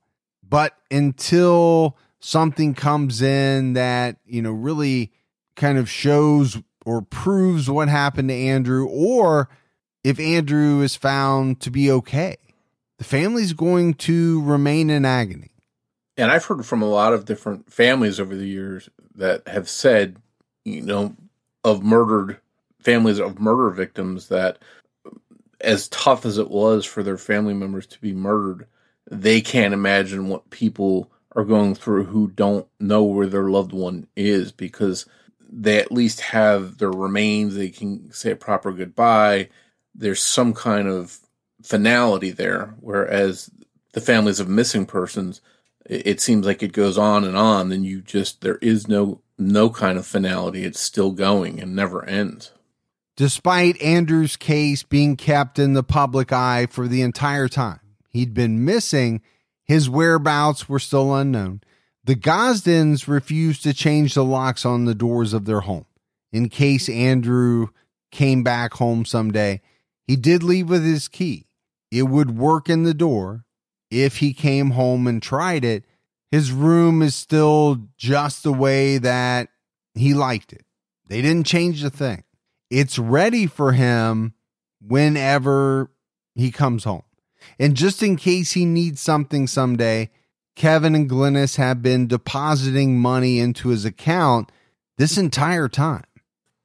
[0.47, 5.12] But until something comes in that, you know, really
[5.55, 9.49] kind of shows or proves what happened to Andrew, or
[10.03, 12.38] if Andrew is found to be okay.
[12.97, 15.51] The family's going to remain in agony.
[16.15, 20.17] And I've heard from a lot of different families over the years that have said,
[20.63, 21.15] you know,
[21.63, 22.39] of murdered
[22.79, 24.60] families of murder victims that
[25.65, 28.67] as tough as it was for their family members to be murdered,
[29.10, 34.08] they can't imagine what people are going through who don't know where their loved one
[34.15, 35.06] is because
[35.49, 37.56] they at least have their remains.
[37.56, 39.49] They can say a proper goodbye.
[39.93, 41.19] There's some kind of
[41.62, 42.75] finality there.
[42.80, 43.49] Whereas
[43.93, 45.41] the families of missing persons,
[45.86, 47.71] it seems like it goes on and on.
[47.71, 50.63] And you just, there is no, no kind of finality.
[50.63, 52.51] It's still going and never ends.
[53.17, 58.65] Despite Andrew's case being kept in the public eye for the entire time he'd been
[58.65, 59.21] missing,
[59.63, 61.62] his whereabouts were still unknown.
[62.04, 65.86] The Gosdens refused to change the locks on the doors of their home.
[66.32, 67.67] in case Andrew
[68.12, 69.62] came back home someday.
[70.06, 71.47] He did leave with his key.
[71.91, 73.45] It would work in the door
[73.89, 75.86] if he came home and tried it.
[76.32, 79.47] His room is still just the way that
[79.93, 80.65] he liked it.
[81.08, 82.25] They didn't change the thing.
[82.75, 84.33] It's ready for him
[84.85, 85.91] whenever
[86.33, 87.03] he comes home.
[87.57, 90.09] And just in case he needs something someday,
[90.57, 94.51] Kevin and Glenys have been depositing money into his account
[94.97, 96.03] this entire time.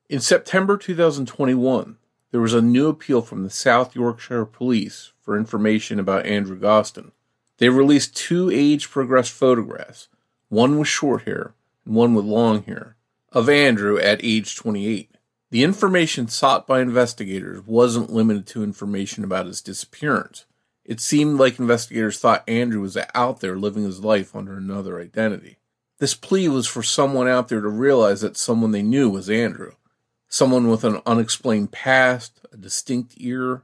[0.09, 1.97] In September 2021,
[2.33, 7.13] there was a new appeal from the South Yorkshire Police for information about Andrew Gosden.
[7.59, 10.09] They released two age progressed photographs,
[10.49, 12.97] one with short hair and one with long hair,
[13.31, 15.11] of Andrew at age 28.
[15.51, 20.45] The information sought by investigators wasn't limited to information about his disappearance.
[20.85, 25.59] It seemed like investigators thought Andrew was out there living his life under another identity.
[25.99, 29.73] This plea was for someone out there to realize that someone they knew was Andrew.
[30.29, 33.63] Someone with an unexplained past, a distinct ear,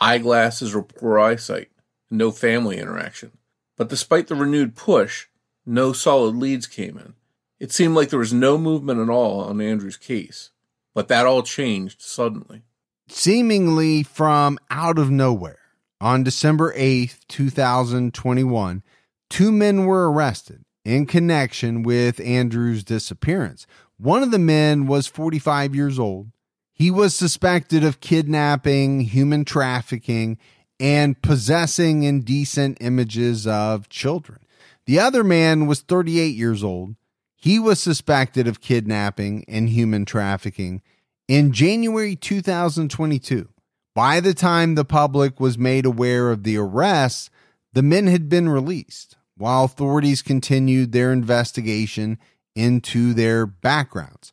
[0.00, 1.70] eyeglasses, or poor eyesight,
[2.10, 3.30] and no family interaction.
[3.76, 5.28] But despite the renewed push,
[5.64, 7.14] no solid leads came in.
[7.60, 10.50] It seemed like there was no movement at all on Andrew's case.
[10.98, 12.62] But that all changed suddenly.
[13.08, 15.60] Seemingly from out of nowhere,
[16.00, 18.82] on December 8th, 2021,
[19.30, 23.64] two men were arrested in connection with Andrew's disappearance.
[23.96, 26.32] One of the men was 45 years old.
[26.72, 30.36] He was suspected of kidnapping, human trafficking,
[30.80, 34.40] and possessing indecent images of children.
[34.86, 36.96] The other man was 38 years old.
[37.40, 40.82] He was suspected of kidnapping and human trafficking
[41.28, 43.48] in January 2022.
[43.94, 47.30] By the time the public was made aware of the arrests,
[47.72, 52.18] the men had been released while authorities continued their investigation
[52.56, 54.32] into their backgrounds.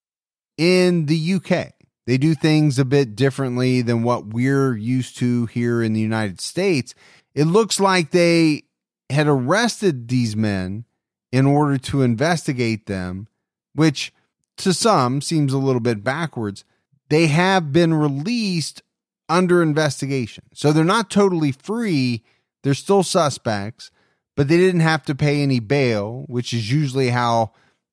[0.58, 1.74] In the UK,
[2.08, 6.42] they do things a bit differently than what we're used to here in the United
[6.42, 6.96] States.
[7.36, 8.64] It looks like they
[9.12, 10.86] had arrested these men
[11.32, 13.28] in order to investigate them,
[13.74, 14.14] which
[14.58, 16.64] to some seems a little bit backwards.
[17.10, 18.82] They have been released
[19.28, 20.46] under investigation.
[20.54, 22.24] So they're not totally free.
[22.64, 23.92] They're still suspects,
[24.36, 27.52] but they didn't have to pay any bail, which is usually how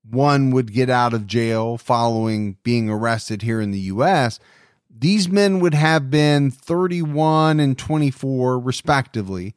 [0.09, 4.39] one would get out of jail following being arrested here in the US.
[4.91, 9.55] These men would have been 31 and 24, respectively,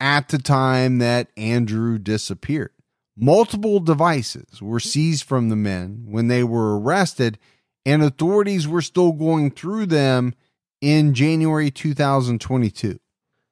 [0.00, 2.72] at the time that Andrew disappeared.
[3.16, 7.38] Multiple devices were seized from the men when they were arrested,
[7.84, 10.34] and authorities were still going through them
[10.80, 13.00] in January 2022.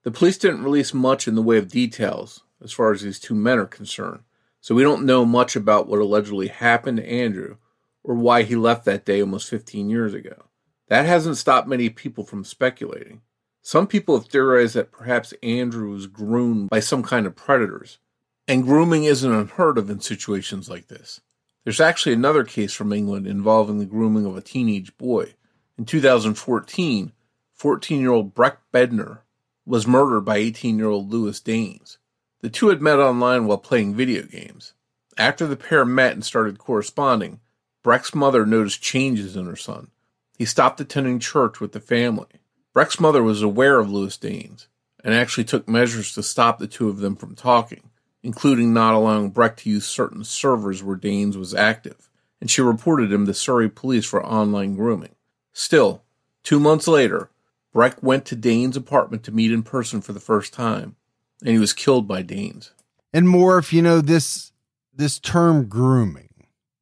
[0.05, 3.35] The police didn't release much in the way of details as far as these two
[3.35, 4.21] men are concerned,
[4.61, 7.57] so we don't know much about what allegedly happened to Andrew
[8.05, 10.45] or why he left that day almost 15 years ago.
[10.89, 13.23] That hasn't stopped many people from speculating.
[13.67, 17.99] Some people have theorized that perhaps Andrew was groomed by some kind of predators,
[18.47, 21.21] and grooming isn't unheard of in situations like this.
[21.65, 25.35] There's actually another case from England involving the grooming of a teenage boy.
[25.77, 27.11] In 2014,
[27.55, 29.23] 14 year old Breck Bednar
[29.65, 31.99] was murdered by 18 year old Lewis Daynes.
[32.43, 34.75] The two had met online while playing video games.
[35.19, 37.41] After the pair met and started corresponding,
[37.83, 39.91] Breck's mother noticed changes in her son.
[40.39, 42.29] He stopped attending church with the family.
[42.77, 44.69] Breck's mother was aware of Lewis Daynes
[45.03, 47.89] and actually took measures to stop the two of them from talking,
[48.23, 53.11] including not allowing Breck to use certain servers where Daynes was active, and she reported
[53.11, 55.15] him to Surrey police for online grooming.
[55.55, 56.03] Still,
[56.43, 57.31] two months later,
[57.73, 60.97] Breck went to Dane's apartment to meet in person for the first time,
[61.41, 62.73] and he was killed by Daynes.
[63.11, 64.53] And Morph you know this
[64.95, 66.29] this term grooming.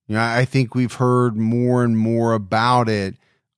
[0.08, 3.14] You know, I think we've heard more and more about it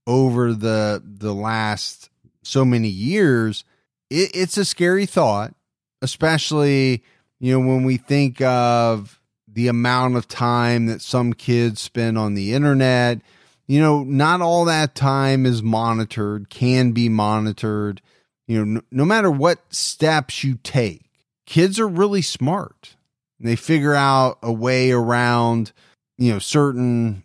[0.07, 2.11] over the the last
[2.47, 3.65] so many years.
[4.11, 5.55] It, it's a scary thought,
[6.03, 7.03] especially
[7.39, 12.35] you know when we think of the amount of time that some kids spend on
[12.35, 13.21] the internet
[13.67, 18.01] you know, not all that time is monitored, can be monitored.
[18.47, 21.03] You know, no, no matter what steps you take,
[21.47, 22.97] kids are really smart.
[23.41, 25.73] They figure out a way around,
[26.16, 27.25] you know, certain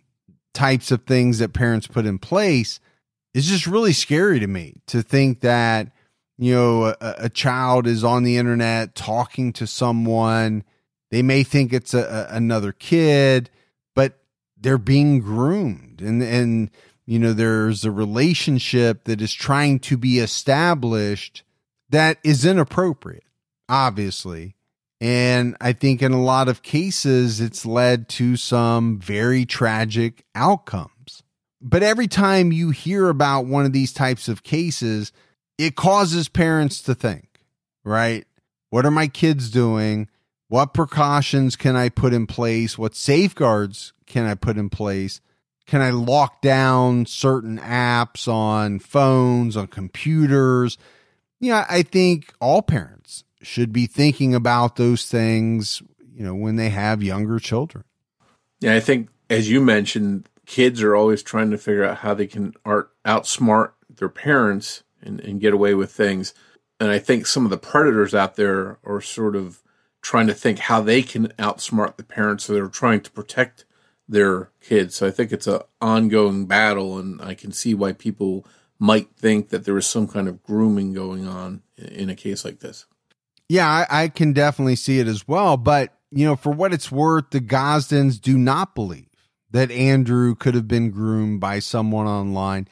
[0.52, 2.80] types of things that parents put in place.
[3.34, 5.92] It's just really scary to me to think that,
[6.38, 10.64] you know, a, a child is on the internet talking to someone.
[11.10, 13.50] They may think it's a, a, another kid
[13.94, 14.18] but
[14.58, 16.00] they're being groomed.
[16.00, 16.70] And and
[17.06, 21.42] you know there's a relationship that is trying to be established
[21.90, 23.24] that is inappropriate
[23.68, 24.54] obviously.
[25.00, 30.90] And i think in a lot of cases it's led to some very tragic outcomes
[31.62, 35.12] But every time you hear about one of these types of cases,
[35.56, 37.40] it causes parents to think,
[37.84, 38.26] right?
[38.70, 40.08] What are my kids doing?
[40.48, 42.76] What precautions can I put in place?
[42.76, 45.20] What safeguards can I put in place?
[45.66, 50.76] Can I lock down certain apps on phones, on computers?
[51.40, 55.82] Yeah, I think all parents should be thinking about those things,
[56.14, 57.84] you know, when they have younger children.
[58.60, 62.26] Yeah, I think as you mentioned, kids are always trying to figure out how they
[62.26, 66.34] can art outsmart their parents and, and get away with things.
[66.78, 69.62] And I think some of the predators out there are sort of
[70.02, 72.44] trying to think how they can outsmart the parents.
[72.44, 73.64] So they're trying to protect
[74.06, 74.94] their kids.
[74.96, 78.46] So I think it's an ongoing battle, and I can see why people
[78.78, 82.60] might think that there is some kind of grooming going on in a case like
[82.60, 82.84] this.
[83.48, 85.56] Yeah, I, I can definitely see it as well.
[85.56, 89.06] But, you know, for what it's worth, the Gosdens do not believe
[89.52, 92.68] that Andrew could have been groomed by someone online.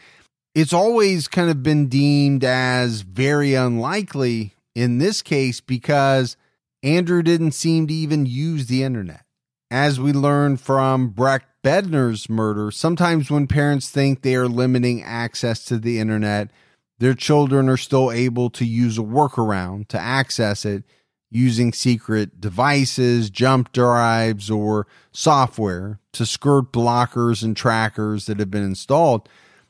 [0.55, 6.37] It's always kind of been deemed as very unlikely in this case because
[6.83, 9.25] Andrew didn't seem to even use the internet.
[9.71, 15.65] As we learned from Breck Bednar's murder, sometimes when parents think they are limiting access
[15.67, 16.51] to the internet,
[16.99, 20.83] their children are still able to use a workaround to access it
[21.31, 28.65] using secret devices, jump drives, or software to skirt blockers and trackers that have been
[28.65, 29.29] installed.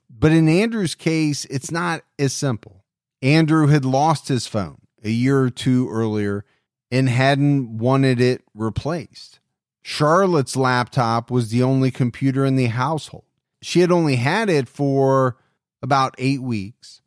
[0.08, 2.84] But in Andrew's case, it's not as simple.
[3.22, 6.44] Andrew had lost his phone a year or two earlier
[6.90, 9.40] and hadn't wanted it replaced.
[9.82, 13.24] Charlotte's laptop was the only computer in the household.
[13.62, 15.36] She had only had it for
[15.82, 16.99] about eight weeks.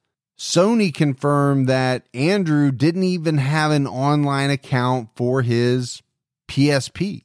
[0.44, 6.04] Sony confirmed that Andrew didn't even have an online account for his
[6.50, 7.24] PSP.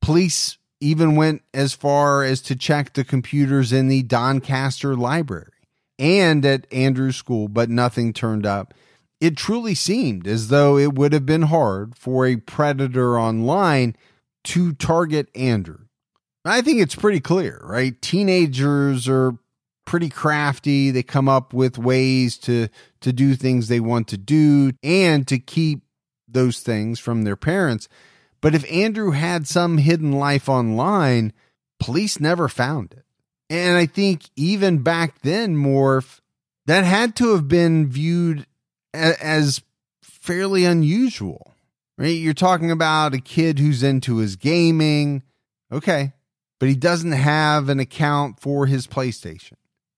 [0.00, 5.52] Police even went as far as to check the computers in the Doncaster library
[5.98, 8.72] and at Andrew's school, but nothing turned up.
[9.20, 13.94] It truly seemed as though it would have been hard for a predator online
[14.44, 15.80] to target Andrew.
[16.46, 18.00] I think it's pretty clear, right?
[18.00, 19.34] Teenagers are
[19.84, 20.90] pretty crafty.
[20.90, 22.68] They come up with ways to
[23.00, 25.82] to do things they want to do and to keep
[26.28, 27.88] those things from their parents.
[28.40, 31.32] But if Andrew had some hidden life online,
[31.78, 33.04] police never found it.
[33.50, 36.20] And I think even back then, Morph,
[36.66, 38.46] that had to have been viewed
[38.92, 39.62] as
[40.02, 41.54] fairly unusual
[41.98, 42.08] right?
[42.08, 45.22] You're talking about a kid who's into his gaming.
[45.72, 46.12] Okay.
[46.60, 49.54] But he doesn't have an account for his PlayStation.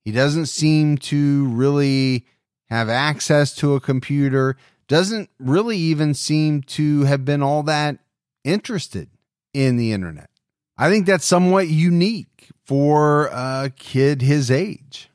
[0.07, 2.27] He doesn't seem to really
[2.71, 7.99] have access to a computer, doesn't really even seem to have been all that
[8.45, 9.09] interested
[9.53, 10.31] in the internet.
[10.79, 15.11] I think that's somewhat unique for a kid his age.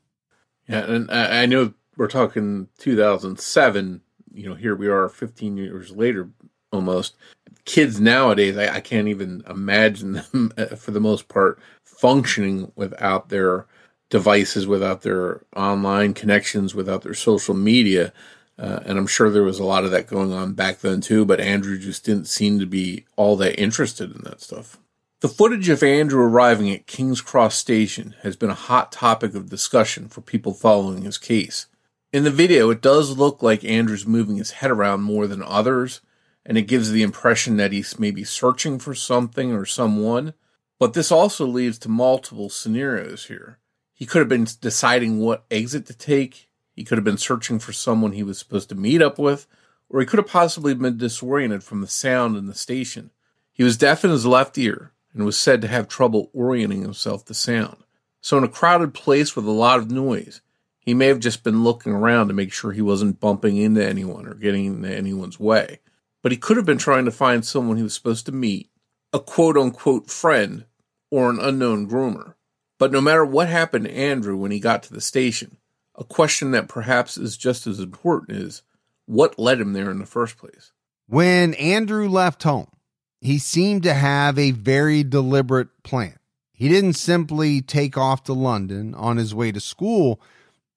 [0.68, 4.02] Yeah, and I know we're talking 2007.
[4.34, 6.28] You know, here we are 15 years later,
[6.74, 7.16] almost.
[7.64, 13.68] Kids nowadays, I, I can't even imagine them, for the most part, functioning without their
[14.12, 18.14] devices, without their online connections, without their social media.
[18.60, 21.26] Uh, and I'm sure there was a lot of that going on back then too,
[21.26, 24.78] but Andrew just didn't seem to be all that interested in that stuff.
[25.22, 29.50] The footage of Andrew arriving at King's Cross Station has been a hot topic of
[29.50, 31.68] discussion for people following his case.
[32.12, 36.02] In the video, it does look like Andrew's moving his head around more than others,
[36.46, 40.34] and it gives the impression that he's maybe searching for something or someone.
[40.80, 43.60] But this also leads to multiple scenarios here.
[44.02, 47.72] He could have been deciding what exit to take, he could have been searching for
[47.72, 49.46] someone he was supposed to meet up with,
[49.90, 53.12] or he could have possibly been disoriented from the sound in the station.
[53.54, 57.26] He was deaf in his left ear and was said to have trouble orienting himself
[57.26, 57.84] to sound.
[58.22, 60.42] So, in a crowded place with a lot of noise,
[60.80, 64.26] he may have just been looking around to make sure he wasn't bumping into anyone
[64.26, 65.80] or getting into anyone's way
[66.22, 68.70] but he could have been trying to find someone he was supposed to meet,
[69.14, 70.66] a quote unquote friend,
[71.10, 72.36] or an unknown groomer.
[72.82, 75.58] But no matter what happened to Andrew when he got to the station,
[75.96, 78.64] a question that perhaps is just as important is
[79.06, 80.72] what led him there in the first place?
[81.08, 82.72] When Andrew left home,
[83.20, 86.18] he seemed to have a very deliberate plan.
[86.54, 90.20] He didn't simply take off to London on his way to school.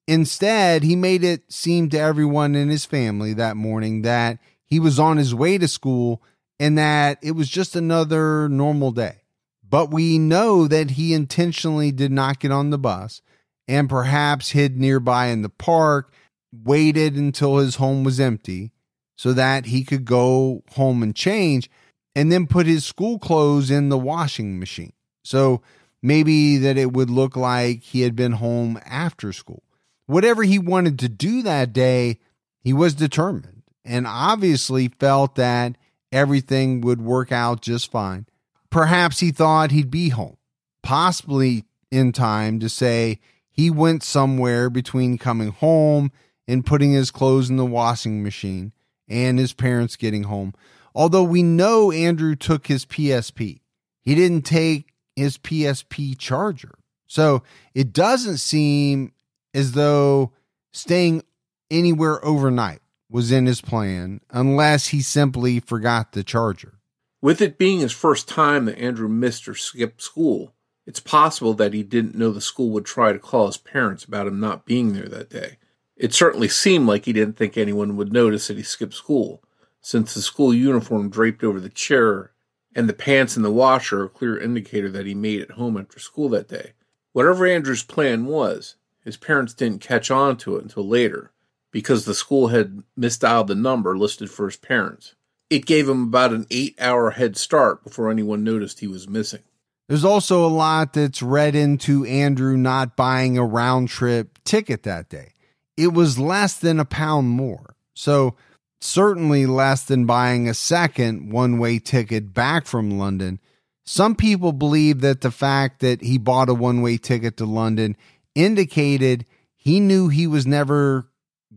[0.06, 4.36] Instead, he made it seem to everyone in his family that morning that
[4.66, 6.22] he was on his way to school
[6.60, 9.22] and that it was just another normal day.
[9.68, 13.22] But we know that he intentionally did not get on the bus
[13.66, 16.12] and perhaps hid nearby in the park,
[16.52, 18.72] waited until his home was empty
[19.16, 21.70] so that he could go home and change,
[22.14, 24.92] and then put his school clothes in the washing machine.
[25.24, 25.62] So
[26.04, 29.62] Maybe that it would look like he had been home after school.
[30.04, 32.18] Whatever he wanted to do that day,
[32.60, 35.78] he was determined and obviously felt that
[36.12, 38.26] everything would work out just fine.
[38.74, 40.36] Perhaps he thought he'd be home,
[40.82, 46.10] possibly in time to say he went somewhere between coming home
[46.48, 48.72] and putting his clothes in the washing machine
[49.08, 50.54] and his parents getting home.
[50.92, 53.60] Although we know Andrew took his PSP,
[54.00, 56.74] he didn't take his PSP charger.
[57.06, 57.44] So
[57.76, 59.12] it doesn't seem
[59.54, 60.32] as though
[60.72, 61.22] staying
[61.70, 66.80] anywhere overnight was in his plan unless he simply forgot the charger.
[67.24, 70.52] With it being his first time that Andrew missed or skipped school,
[70.84, 74.26] it's possible that he didn't know the school would try to call his parents about
[74.26, 75.56] him not being there that day.
[75.96, 79.42] It certainly seemed like he didn't think anyone would notice that he skipped school,
[79.80, 82.32] since the school uniform draped over the chair
[82.74, 85.78] and the pants in the washer are a clear indicator that he made it home
[85.78, 86.74] after school that day.
[87.12, 91.32] Whatever Andrew's plan was, his parents didn't catch on to it until later,
[91.70, 95.14] because the school had misdialed the number listed for his parents.
[95.50, 99.42] It gave him about an eight hour head start before anyone noticed he was missing.
[99.88, 105.10] There's also a lot that's read into Andrew not buying a round trip ticket that
[105.10, 105.34] day
[105.76, 107.76] it was less than a pound more.
[107.94, 108.36] So,
[108.80, 113.40] certainly less than buying a second one way ticket back from London.
[113.84, 117.96] Some people believe that the fact that he bought a one way ticket to London
[118.34, 119.26] indicated
[119.56, 121.08] he knew he was never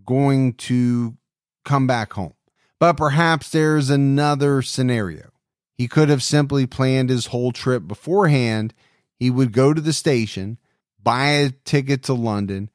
[0.05, 1.17] going to
[1.65, 2.33] come back home.
[2.79, 5.31] But perhaps there's another scenario.
[5.77, 8.73] He could have simply planned his whole trip beforehand.
[9.19, 10.57] He would go to the station,
[11.01, 12.69] buy a ticket to London,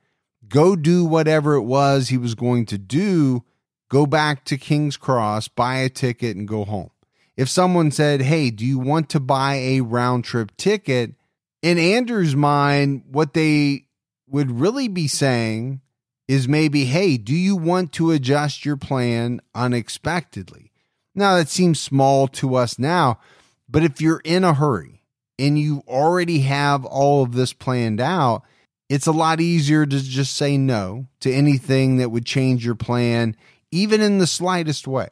[0.48, 3.44] go do whatever it was he was going to do,
[3.88, 6.90] go back to King's Cross, buy a ticket, and go home.
[7.36, 11.14] If someone said, Hey, do you want to buy a round trip ticket?
[11.62, 13.86] In Andrew's mind, what they
[14.28, 15.80] would really be saying
[16.28, 20.70] is maybe, Hey, do you want to adjust your plan unexpectedly?
[21.14, 23.18] Now, that seems small to us now,
[23.68, 25.02] but if you're in a hurry
[25.38, 28.42] and you already have all of this planned out,
[28.88, 33.36] it's a lot easier to just say no to anything that would change your plan,
[33.70, 35.08] even in the slightest way.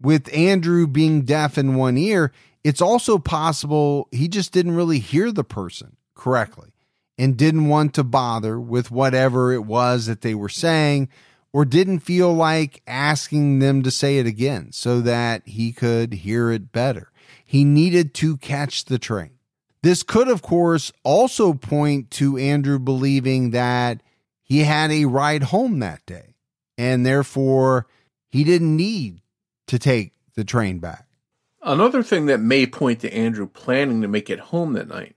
[0.00, 5.32] With Andrew being deaf in one ear, it's also possible he just didn't really hear
[5.32, 6.73] the person correctly
[7.18, 11.08] and didn't want to bother with whatever it was that they were saying
[11.52, 16.50] or didn't feel like asking them to say it again so that he could hear
[16.50, 17.12] it better.
[17.44, 19.30] He needed to catch the train.
[19.82, 24.02] This could, of course, also point to Andrew believing that
[24.42, 26.34] he had a ride home that day
[26.76, 27.86] and therefore
[28.28, 29.20] he didn't need
[29.68, 31.06] to take the train back.
[31.62, 35.14] Another thing that may point to Andrew planning to make it home that night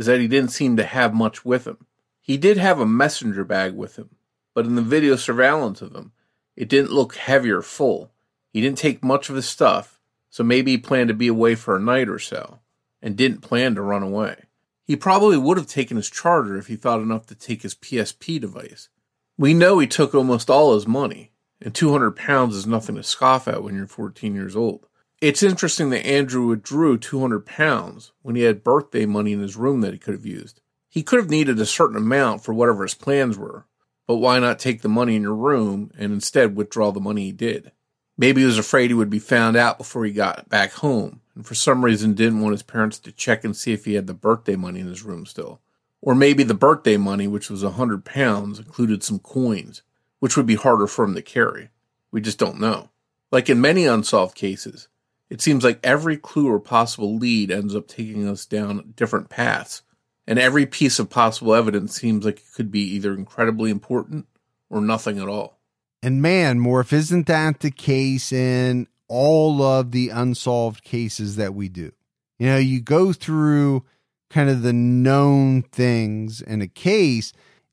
[0.00, 1.76] is that he didn't seem to have much with him.
[2.22, 4.08] He did have a messenger bag with him,
[4.54, 6.12] but in the video surveillance of him,
[6.56, 8.10] it didn't look heavy or full.
[8.50, 11.76] He didn't take much of his stuff, so maybe he planned to be away for
[11.76, 12.60] a night or so
[13.02, 14.44] and didn't plan to run away.
[14.84, 18.40] He probably would have taken his charger if he thought enough to take his PSP
[18.40, 18.88] device.
[19.36, 23.46] We know he took almost all his money, and 200 pounds is nothing to scoff
[23.46, 24.86] at when you're 14 years old.
[25.20, 29.82] It's interesting that Andrew withdrew 200 pounds when he had birthday money in his room
[29.82, 30.62] that he could have used.
[30.88, 33.66] He could have needed a certain amount for whatever his plans were,
[34.06, 37.32] but why not take the money in your room and instead withdraw the money he
[37.32, 37.70] did?
[38.16, 41.46] Maybe he was afraid he would be found out before he got back home and
[41.46, 44.14] for some reason didn't want his parents to check and see if he had the
[44.14, 45.60] birthday money in his room still.
[46.00, 49.82] Or maybe the birthday money, which was a hundred pounds, included some coins,
[50.18, 51.68] which would be harder for him to carry.
[52.10, 52.88] We just don't know.
[53.30, 54.88] Like in many unsolved cases,
[55.30, 59.82] it seems like every clue or possible lead ends up taking us down different paths,
[60.26, 64.26] and every piece of possible evidence seems like it could be either incredibly important
[64.68, 65.58] or nothing at all.
[66.02, 71.68] And man, Morph, isn't that the case in all of the unsolved cases that we
[71.68, 71.90] do.
[72.38, 73.84] You know, you go through
[74.30, 77.32] kind of the known things in a case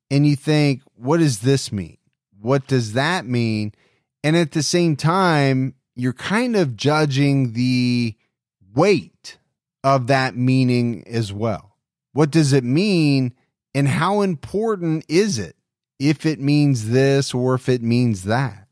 [0.10, 1.98] and you think, what does this mean?
[2.42, 3.74] What does that mean?
[4.24, 8.16] And at the same time, you're kind of judging the
[8.74, 9.38] weight
[9.84, 11.76] of that meaning as well.
[12.14, 13.34] What does it mean?
[13.74, 15.56] And how important is it
[16.00, 18.68] if it means this or if it means that?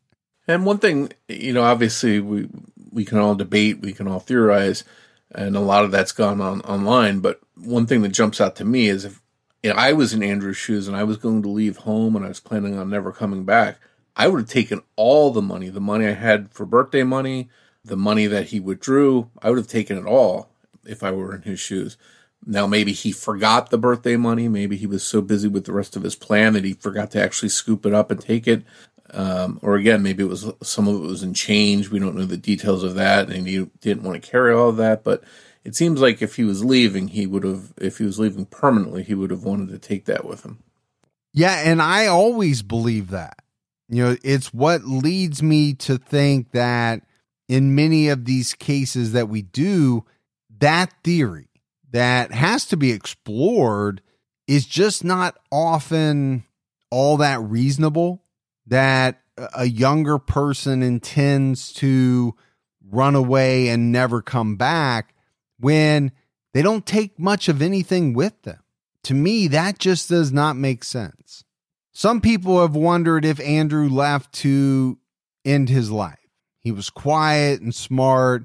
[0.47, 2.47] And one thing, you know, obviously we
[2.91, 4.83] we can all debate, we can all theorize,
[5.33, 7.19] and a lot of that's gone on online.
[7.19, 9.21] But one thing that jumps out to me is if
[9.73, 12.27] know, I was in Andrew's shoes and I was going to leave home and I
[12.27, 13.79] was planning on never coming back,
[14.15, 17.49] I would have taken all the money, the money I had for birthday money,
[17.83, 20.49] the money that he withdrew, I would have taken it all
[20.85, 21.97] if I were in his shoes.
[22.45, 24.47] Now, maybe he forgot the birthday money.
[24.47, 27.23] Maybe he was so busy with the rest of his plan that he forgot to
[27.23, 28.63] actually scoop it up and take it.
[29.11, 31.89] Um, or again, maybe it was some of it was in change.
[31.89, 34.77] We don't know the details of that, and he didn't want to carry all of
[34.77, 35.03] that.
[35.03, 35.23] But
[35.63, 37.73] it seems like if he was leaving, he would have.
[37.77, 40.59] If he was leaving permanently, he would have wanted to take that with him.
[41.33, 43.39] Yeah, and I always believe that.
[43.87, 47.01] You know, it's what leads me to think that
[47.47, 50.05] in many of these cases that we do,
[50.59, 51.49] that theory
[51.91, 54.01] that has to be explored
[54.47, 56.43] is just not often
[56.91, 58.23] all that reasonable
[58.67, 59.21] that
[59.55, 62.35] a younger person intends to
[62.89, 65.13] run away and never come back
[65.59, 66.11] when
[66.53, 68.59] they don't take much of anything with them.
[69.03, 71.44] To me, that just does not make sense.
[71.97, 74.97] Some people have wondered if Andrew left to
[75.45, 76.19] end his life.
[76.59, 78.43] He was quiet and smart,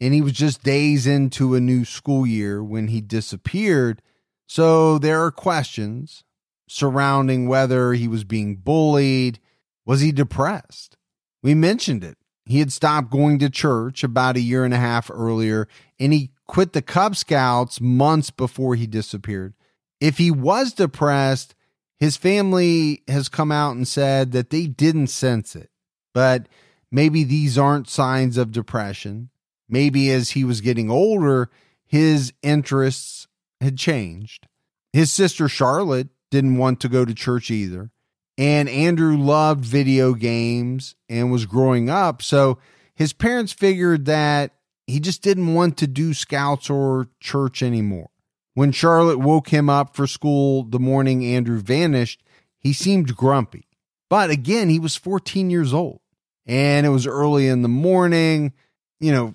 [0.00, 4.02] and he was just days into a new school year when he disappeared.
[4.46, 6.22] So there are questions
[6.68, 9.40] surrounding whether he was being bullied.
[9.84, 10.96] Was he depressed?
[11.42, 12.18] We mentioned it.
[12.46, 15.66] He had stopped going to church about a year and a half earlier,
[15.98, 19.54] and he quit the Cub Scouts months before he disappeared.
[20.00, 21.56] If he was depressed,
[22.02, 25.70] his family has come out and said that they didn't sense it.
[26.12, 26.48] But
[26.90, 29.30] maybe these aren't signs of depression.
[29.68, 31.48] Maybe as he was getting older,
[31.86, 33.28] his interests
[33.60, 34.48] had changed.
[34.92, 37.92] His sister Charlotte didn't want to go to church either.
[38.36, 42.20] And Andrew loved video games and was growing up.
[42.20, 42.58] So
[42.96, 44.56] his parents figured that
[44.88, 48.10] he just didn't want to do scouts or church anymore.
[48.54, 52.22] When Charlotte woke him up for school the morning Andrew vanished,
[52.58, 53.66] he seemed grumpy.
[54.10, 56.00] But again, he was 14 years old
[56.46, 58.52] and it was early in the morning.
[59.00, 59.34] You know,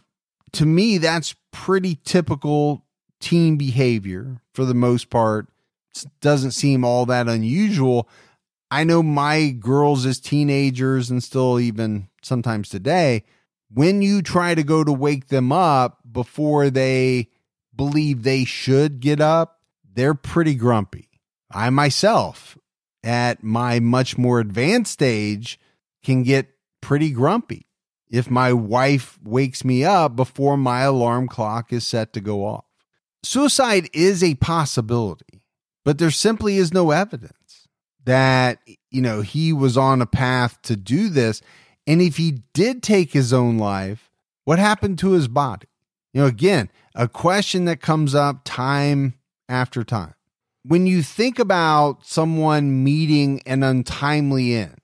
[0.53, 2.85] to me, that's pretty typical
[3.19, 5.47] teen behavior for the most part.
[5.95, 8.07] It doesn't seem all that unusual.
[8.69, 13.23] I know my girls as teenagers and still even sometimes today,
[13.73, 17.29] when you try to go to wake them up before they
[17.77, 19.61] believe they should get up,
[19.93, 21.09] they're pretty grumpy.
[21.51, 22.57] I myself,
[23.03, 25.59] at my much more advanced stage,
[26.03, 26.49] can get
[26.81, 27.67] pretty grumpy
[28.09, 32.65] if my wife wakes me up before my alarm clock is set to go off.
[33.23, 35.41] Suicide is a possibility,
[35.83, 37.67] but there simply is no evidence
[38.05, 38.59] that,
[38.89, 41.41] you know, he was on a path to do this.
[41.85, 44.11] And if he did take his own life,
[44.45, 45.67] what happened to his body?
[46.13, 49.13] You know, again, a question that comes up time
[49.47, 50.15] after time.
[50.65, 54.81] When you think about someone meeting an untimely end,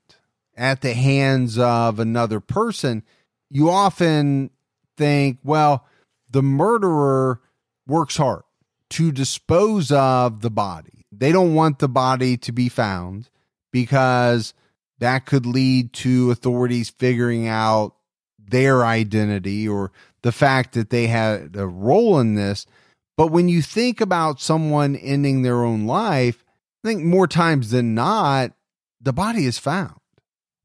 [0.56, 3.04] at the hands of another person,
[3.50, 4.52] you often
[4.96, 5.86] think, well,
[6.30, 7.42] the murderer
[7.88, 8.44] works hard
[8.92, 11.06] to dispose of the body.
[11.12, 13.30] They don't want the body to be found
[13.72, 14.54] because
[15.00, 17.96] that could lead to authorities figuring out
[18.48, 19.92] their identity or
[20.22, 22.66] the fact that they had a role in this.
[23.18, 26.44] But when you think about someone ending their own life,
[26.84, 28.52] I think more times than not,
[29.02, 30.00] the body is found.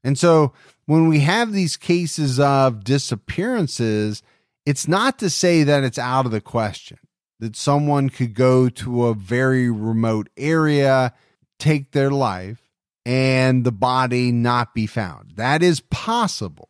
[0.03, 0.53] And so
[0.85, 4.23] when we have these cases of disappearances,
[4.65, 6.97] it's not to say that it's out of the question
[7.39, 11.13] that someone could go to a very remote area,
[11.57, 12.61] take their life,
[13.05, 15.31] and the body not be found.
[15.35, 16.68] That is possible.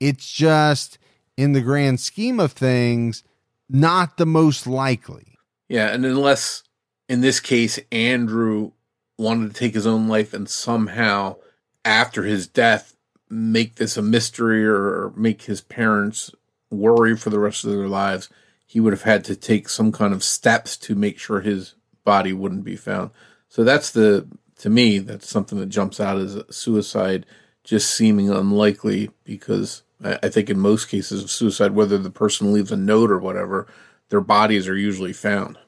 [0.00, 0.98] It's just
[1.36, 3.22] in the grand scheme of things,
[3.68, 5.38] not the most likely.
[5.68, 5.88] Yeah.
[5.88, 6.62] And unless
[7.08, 8.72] in this case, Andrew
[9.18, 11.36] wanted to take his own life and somehow
[11.84, 12.96] after his death
[13.28, 16.32] make this a mystery or make his parents
[16.70, 18.28] worry for the rest of their lives,
[18.66, 21.74] he would have had to take some kind of steps to make sure his
[22.04, 23.10] body wouldn't be found.
[23.48, 24.26] So that's the
[24.58, 27.26] to me that's something that jumps out as a suicide
[27.64, 32.52] just seeming unlikely because I, I think in most cases of suicide, whether the person
[32.52, 33.66] leaves a note or whatever,
[34.08, 35.58] their bodies are usually found.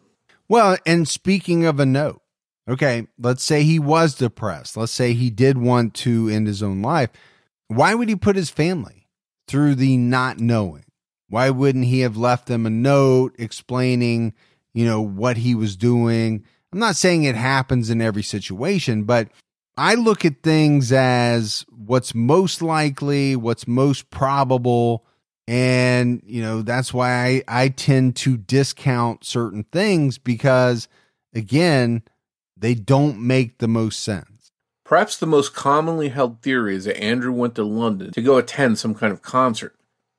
[0.49, 2.23] Well, and speaking of a note,
[2.69, 4.77] Okay, let's say he was depressed.
[4.77, 7.11] Let's say he did want to end his own life.
[7.69, 9.09] Why would he put his family
[9.49, 10.85] through the not knowing?
[11.29, 14.35] Why wouldn't he have left them a note explaining,
[14.75, 16.45] you know, what he was doing?
[16.73, 19.29] I'm not saying it happens in every situation, but
[19.83, 25.05] I look at things as what's most likely, what's most probable.
[25.49, 30.87] And, you know, that's why I, I tend to discount certain things because,
[31.35, 32.03] again,
[32.57, 34.53] they don't make the most sense.
[34.85, 38.79] Perhaps the most commonly held theory is that Andrew went to London to go attend
[38.79, 39.75] some kind of concert.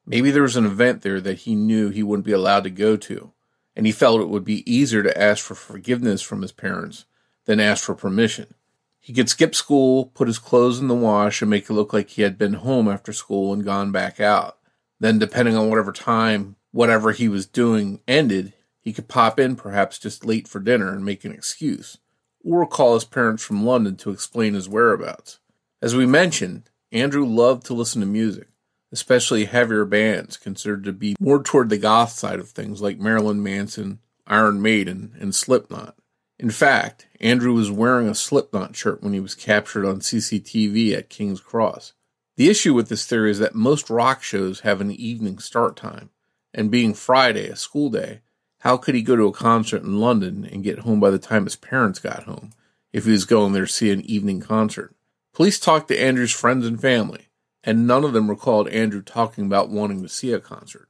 [0.05, 2.97] Maybe there was an event there that he knew he wouldn't be allowed to go
[2.97, 3.31] to.
[3.75, 7.05] and he felt it would be easier to ask for forgiveness from his parents
[7.45, 8.55] than ask for permission.
[9.03, 12.11] He could skip school, put his clothes in the wash, and make it look like
[12.11, 14.57] he had been home after school and gone back out.
[14.97, 19.99] Then, depending on whatever time whatever he was doing ended, he could pop in perhaps
[19.99, 21.97] just late for dinner and make an excuse,
[22.43, 25.39] or call his parents from London to explain his whereabouts.
[25.81, 28.47] As we mentioned, Andrew loved to listen to music,
[28.91, 33.43] especially heavier bands considered to be more toward the goth side of things like Marilyn
[33.43, 35.95] Manson, Iron Maiden, and Slipknot.
[36.39, 41.09] In fact, Andrew was wearing a Slipknot shirt when he was captured on CCTV at
[41.09, 41.93] King's Cross.
[42.35, 46.09] The issue with this theory is that most rock shows have an evening start time,
[46.53, 48.21] and being Friday, a school day,
[48.59, 51.43] how could he go to a concert in London and get home by the time
[51.43, 52.51] his parents got home
[52.91, 54.95] if he was going there to see an evening concert?
[55.33, 57.27] Police talked to Andrew's friends and family,
[57.63, 60.87] and none of them recalled Andrew talking about wanting to see a concert.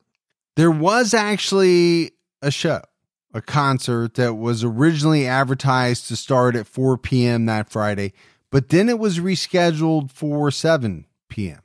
[0.56, 2.84] There was actually a show
[3.34, 7.46] a concert that was originally advertised to start at 4 p.m.
[7.48, 8.14] that Friday,
[8.52, 11.62] but then it was rescheduled for 7 p.m.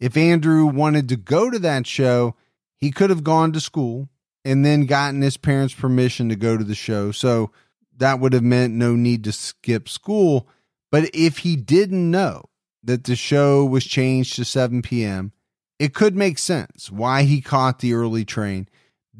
[0.00, 2.34] If Andrew wanted to go to that show,
[2.76, 4.08] he could have gone to school
[4.44, 7.12] and then gotten his parents' permission to go to the show.
[7.12, 7.52] So
[7.98, 10.48] that would have meant no need to skip school.
[10.90, 12.48] But if he didn't know
[12.82, 15.32] that the show was changed to 7 p.m.,
[15.78, 18.68] it could make sense why he caught the early train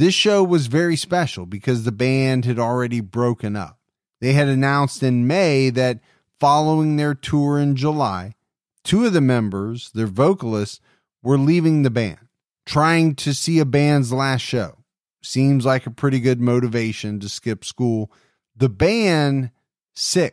[0.02, 3.78] this show was very special because the band had already broken up.
[4.20, 6.00] They had announced in May that
[6.40, 8.34] following their tour in July,
[8.82, 10.80] two of the members, their vocalists,
[11.22, 12.18] were leaving the band,
[12.66, 14.78] trying to see a band's last show.
[15.22, 18.10] Seems like a pretty good motivation to skip school.
[18.56, 19.52] The band,
[19.94, 20.32] SikTh,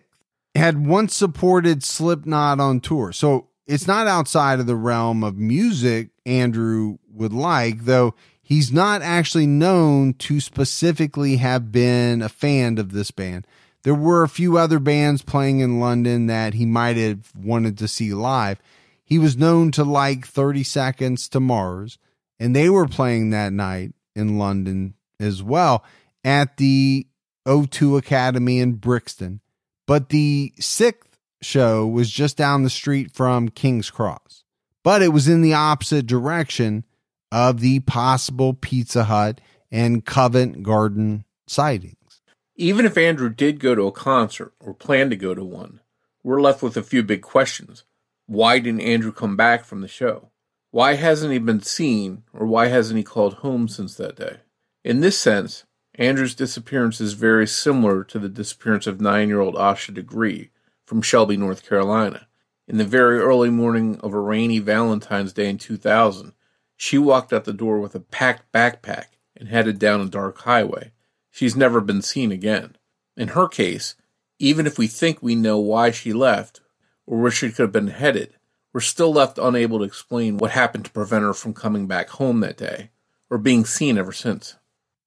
[0.56, 3.12] had once supported Slipknot on tour.
[3.12, 8.16] So it's not outside of the realm of music Andrew would like, though
[8.50, 13.46] he's not actually known to specifically have been a fan of this band.
[13.84, 17.88] There were a few other bands playing in London that he might have wanted to
[17.88, 18.60] see live.
[19.06, 22.00] He was known to like 30 Seconds to Mars,
[22.40, 25.86] and they were playing that night in London as well
[26.26, 27.08] at the
[27.48, 29.42] O2 Academy in Brixton.
[29.86, 31.04] But the SikTh
[31.42, 34.44] show was just down the street from King's Cross,
[34.84, 36.84] but it was in the opposite direction
[37.32, 42.22] of the possible Pizza Hut and Covent Garden sightings.
[42.56, 45.80] Even if Andrew did go to a concert or plan to go to one,
[46.24, 47.84] we're left with a few big questions.
[48.26, 50.30] Why didn't Andrew come back from the show?
[50.72, 54.38] Why hasn't he been seen, or why hasn't he called home since that day?
[54.84, 55.66] In this sense,
[55.96, 60.52] Andrew's disappearance is very similar to the disappearance of nine year old Asha Degree
[60.86, 62.28] from Shelby, North Carolina.
[62.68, 66.34] In the very early morning of a rainy Valentine's Day in 2000,
[66.82, 70.94] she walked out the door with a packed backpack and headed down a dark highway.
[71.30, 72.78] She's never been seen again.
[73.18, 73.96] In her case,
[74.40, 76.62] even if we think we know why she left
[77.06, 78.34] or where she could have been headed,
[78.72, 82.40] we're still left unable to explain what happened to prevent her from coming back home
[82.40, 82.92] that day
[83.30, 84.56] or being seen ever since.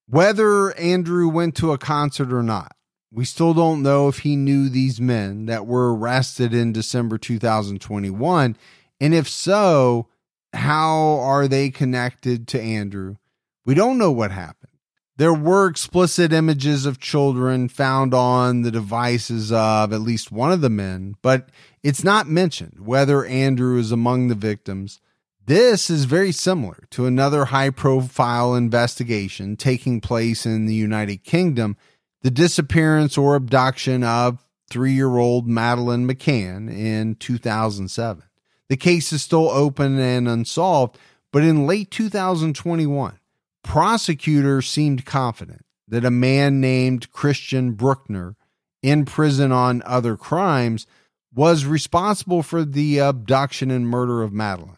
[0.07, 2.77] Whether Andrew went to a concert or not,
[3.11, 8.59] we still don't know if he knew these men that were arrested in December 2021.
[9.01, 10.09] And if so,
[10.53, 13.16] how are they connected to Andrew?
[13.64, 14.72] We don't know what happened.
[15.16, 20.62] There were explicit images of children found on the devices of at least one of
[20.62, 21.50] the men, but
[21.82, 25.00] it's not mentioned whether Andrew is among the victims.
[25.44, 31.76] This is very similar to another high profile investigation taking place in the United Kingdom
[32.22, 38.22] the disappearance or abduction of three year old Madeleine McCann in 2007.
[38.69, 40.99] The case is still open and unsolved,
[41.33, 43.19] but in late 2021,
[43.63, 48.37] prosecutors seemed confident that a man named Christian Bruckner,
[48.83, 50.87] in prison on other crimes,
[51.35, 54.77] was responsible for the abduction and murder of Madeleine.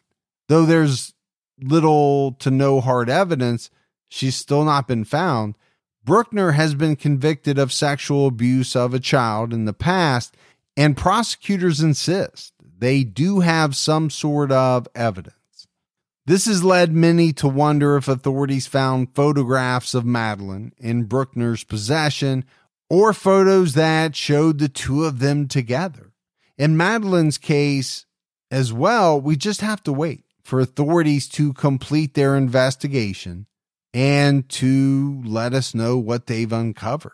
[0.48, 1.14] Though there's
[1.60, 3.70] little to no hard evidence,
[4.08, 5.56] she's still not been found.
[6.04, 10.36] Bruckner has been convicted of sexual abuse of a child in the past,
[10.76, 15.34] and prosecutors insist they do have some sort of evidence.
[16.26, 22.44] This has led many to wonder if authorities found photographs of Madeleine in Bruckner's possession
[22.88, 26.12] or photos that showed the two of them together.
[26.56, 28.06] In Madeleine's case
[28.50, 33.46] as well, we just have to wait for authorities to complete their investigation
[33.92, 37.12] and to let us know what they've uncovered.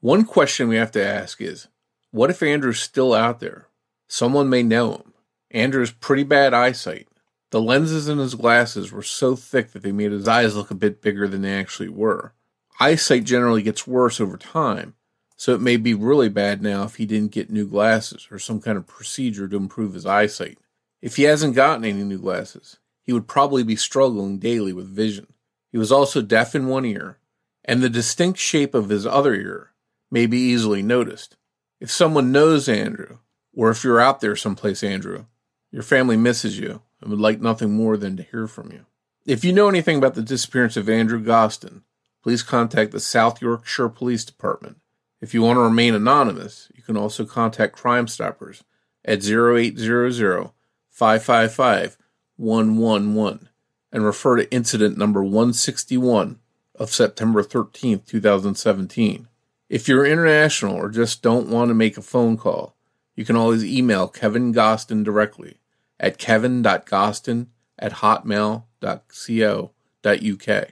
[0.00, 1.68] One question we have to ask is
[2.10, 3.67] what if Andrew's still out there?
[4.08, 5.12] Someone may know him.
[5.50, 7.08] Andrew's pretty bad eyesight.
[7.50, 10.74] The lenses in his glasses were so thick that they made his eyes look a
[10.74, 12.32] bit bigger than they actually were.
[12.80, 14.94] eyesight generally gets worse over time,
[15.36, 18.60] so it may be really bad now if he didn't get new glasses or some
[18.60, 20.58] kind of procedure to improve his eyesight.
[21.00, 25.32] If he hasn't gotten any new glasses, he would probably be struggling daily with vision.
[25.70, 27.18] He was also deaf in one ear,
[27.64, 29.72] and the distinct shape of his other ear
[30.10, 31.36] may be easily noticed.
[31.80, 33.18] If someone knows Andrew,
[33.58, 35.24] or if you're out there someplace, Andrew,
[35.72, 38.86] your family misses you and would like nothing more than to hear from you.
[39.26, 41.82] If you know anything about the disappearance of Andrew Gosden,
[42.22, 44.76] please contact the South Yorkshire Police Department.
[45.20, 48.62] If you want to remain anonymous, you can also contact Crime Stoppers
[49.04, 50.50] at 0800
[50.88, 51.98] 555
[52.36, 53.48] 111
[53.90, 56.38] and refer to incident number 161
[56.76, 59.26] of September 13th, 2017.
[59.68, 62.76] If you're international or just don't want to make a phone call,
[63.18, 65.58] you can always email Kevin Gosden directly
[65.98, 70.68] at kevin.gosden at hotmail.co.uk.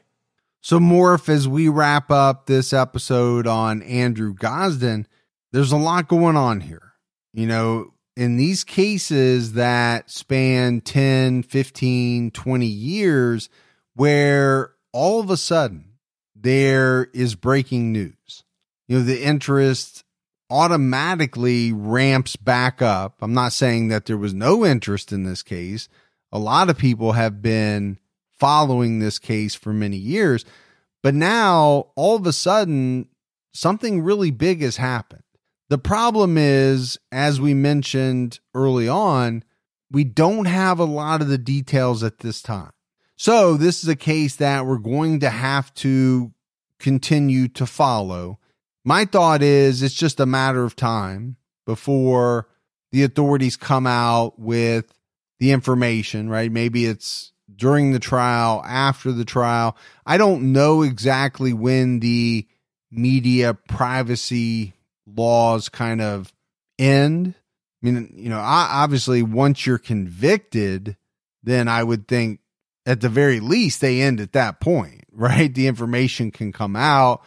[0.60, 5.06] So, Morph, as we wrap up this episode on Andrew Gosden,
[5.50, 6.92] there's a lot going on here.
[7.32, 13.48] You know, in these cases that span 10, 15, 20 years,
[13.96, 15.94] where all of a sudden
[16.36, 18.44] there is breaking news.
[18.86, 20.04] You know, the interest
[20.50, 23.16] automatically ramps back up.
[23.20, 25.88] I'm not saying that there was no interest in this case.
[26.32, 27.98] A lot of people have been
[28.38, 30.44] following this case for many years,
[31.02, 33.08] but now all of a sudden
[33.52, 35.22] something really big has happened.
[35.68, 39.42] The problem is, as we mentioned early on,
[39.90, 42.70] we don't have a lot of the details at this time.
[43.16, 46.32] So, this is a case that we're going to have to
[46.78, 48.38] continue to follow.
[48.86, 52.46] My thought is it's just a matter of time before
[52.92, 54.94] the authorities come out with
[55.40, 56.52] the information, right?
[56.52, 59.76] Maybe it's during the trial, after the trial.
[60.06, 62.46] I don't know exactly when the
[62.92, 64.72] media privacy
[65.04, 66.32] laws kind of
[66.78, 67.34] end.
[67.82, 70.96] I mean, you know, obviously, once you're convicted,
[71.42, 72.38] then I would think
[72.86, 75.52] at the very least they end at that point, right?
[75.52, 77.24] The information can come out.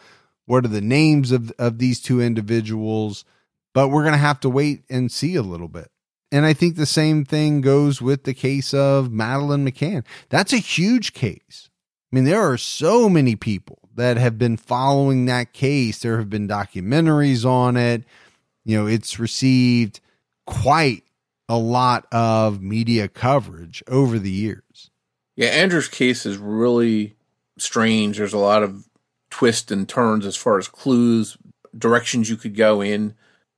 [0.50, 3.24] What are the names of, of these two individuals?
[3.72, 5.92] But we're going to have to wait and see a little bit.
[6.32, 10.04] And I think the same thing goes with the case of Madeleine McCann.
[10.28, 11.70] That's a huge case.
[12.10, 16.00] I mean, there are so many people that have been following that case.
[16.00, 18.02] There have been documentaries on it.
[18.64, 20.00] You know, it's received
[20.48, 21.04] quite
[21.48, 24.90] a lot of media coverage over the years.
[25.36, 27.14] Yeah, Andrew's case is really
[27.56, 28.18] strange.
[28.18, 28.89] There's a lot of
[29.30, 31.36] twists and turns as far as clues,
[31.76, 33.14] directions you could go in.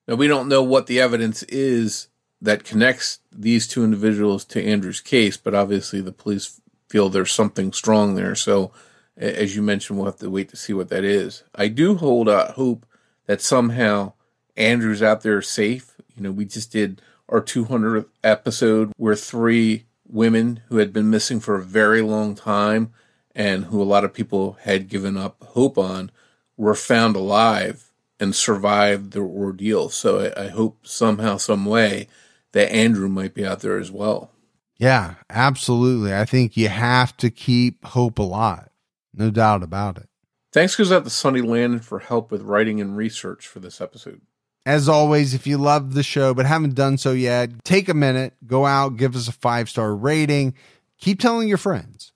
[0.06, 2.08] Now, we don't know what the evidence is
[2.40, 7.72] that connects these two individuals to Andrew's case, but obviously the police feel there's something
[7.72, 8.34] strong there.
[8.34, 8.72] So,
[9.16, 11.44] as you mentioned, we'll have to wait to see what that is.
[11.54, 12.84] I do hold out hope
[13.26, 14.12] that somehow
[14.56, 15.96] Andrew's out there safe.
[16.16, 21.40] You know, we just did our 200th episode where three women who had been missing
[21.40, 22.92] for a very long time
[23.34, 26.10] and who a lot of people had given up hope on
[26.56, 29.88] were found alive and survived the ordeal.
[29.88, 32.08] So I, I hope somehow, some way,
[32.52, 34.30] that Andrew might be out there as well.
[34.76, 36.14] Yeah, absolutely.
[36.14, 38.68] I think you have to keep hope alive.
[39.14, 40.08] No doubt about it.
[40.52, 44.20] Thanks goes out to Sunny Landon for help with writing and research for this episode.
[44.64, 48.34] As always, if you love the show but haven't done so yet, take a minute,
[48.46, 50.54] go out, give us a five star rating,
[50.98, 52.11] keep telling your friends.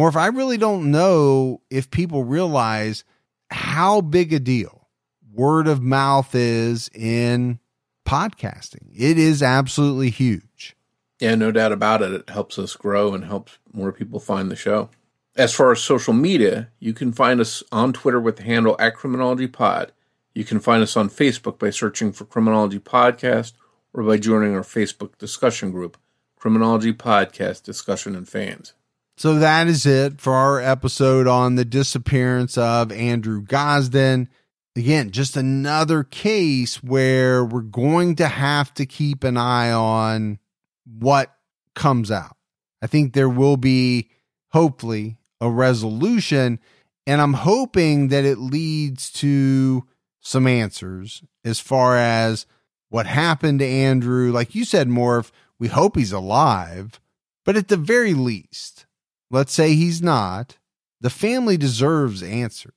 [0.00, 3.04] Morph I really don't know if people realize
[3.50, 4.88] how big a deal
[5.30, 7.58] word of mouth is in
[8.06, 8.88] podcasting.
[8.96, 10.74] It is absolutely huge.
[11.20, 12.12] Yeah, no doubt about it.
[12.12, 14.88] It helps us grow and helps more people find the show.
[15.36, 18.96] As far as social media, you can find us on Twitter with the handle at
[18.96, 19.92] Criminology Pod
[20.34, 23.52] you can find us on Facebook by searching for Criminology Podcast
[23.92, 25.96] or by joining our Facebook discussion group,
[26.36, 28.74] Criminology Podcast Discussion and Fans.
[29.20, 34.28] So that is it for our episode on the disappearance of Andrew Gosden.
[34.74, 40.38] Again, just another case where we're going to have to keep an eye on
[40.86, 41.36] what
[41.74, 42.34] comes out.
[42.80, 44.08] I think there will be,
[44.52, 46.58] hopefully, a resolution.
[47.06, 49.86] And I'm hoping that it leads to
[50.22, 52.46] some answers as far as
[52.88, 54.32] what happened to Andrew.
[54.32, 56.98] Like you said, Morph, we hope he's alive,
[57.44, 58.86] but at the very least,
[59.30, 60.58] let's say he's not,
[61.00, 62.72] the family deserves answers.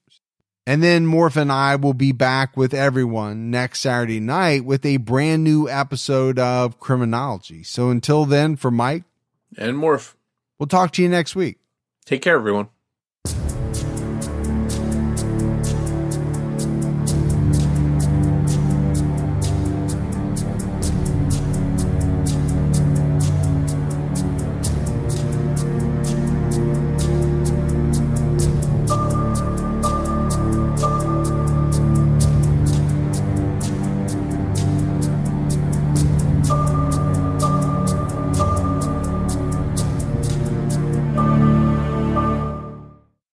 [0.66, 4.98] And then Morph and I will be back with everyone next Saturday night with a
[4.98, 7.64] brand new episode of Criminology.
[7.64, 9.04] So until then, for Mike
[9.58, 10.14] and Morph,
[10.58, 11.58] we'll talk to you next week.
[12.06, 12.70] Take care, everyone.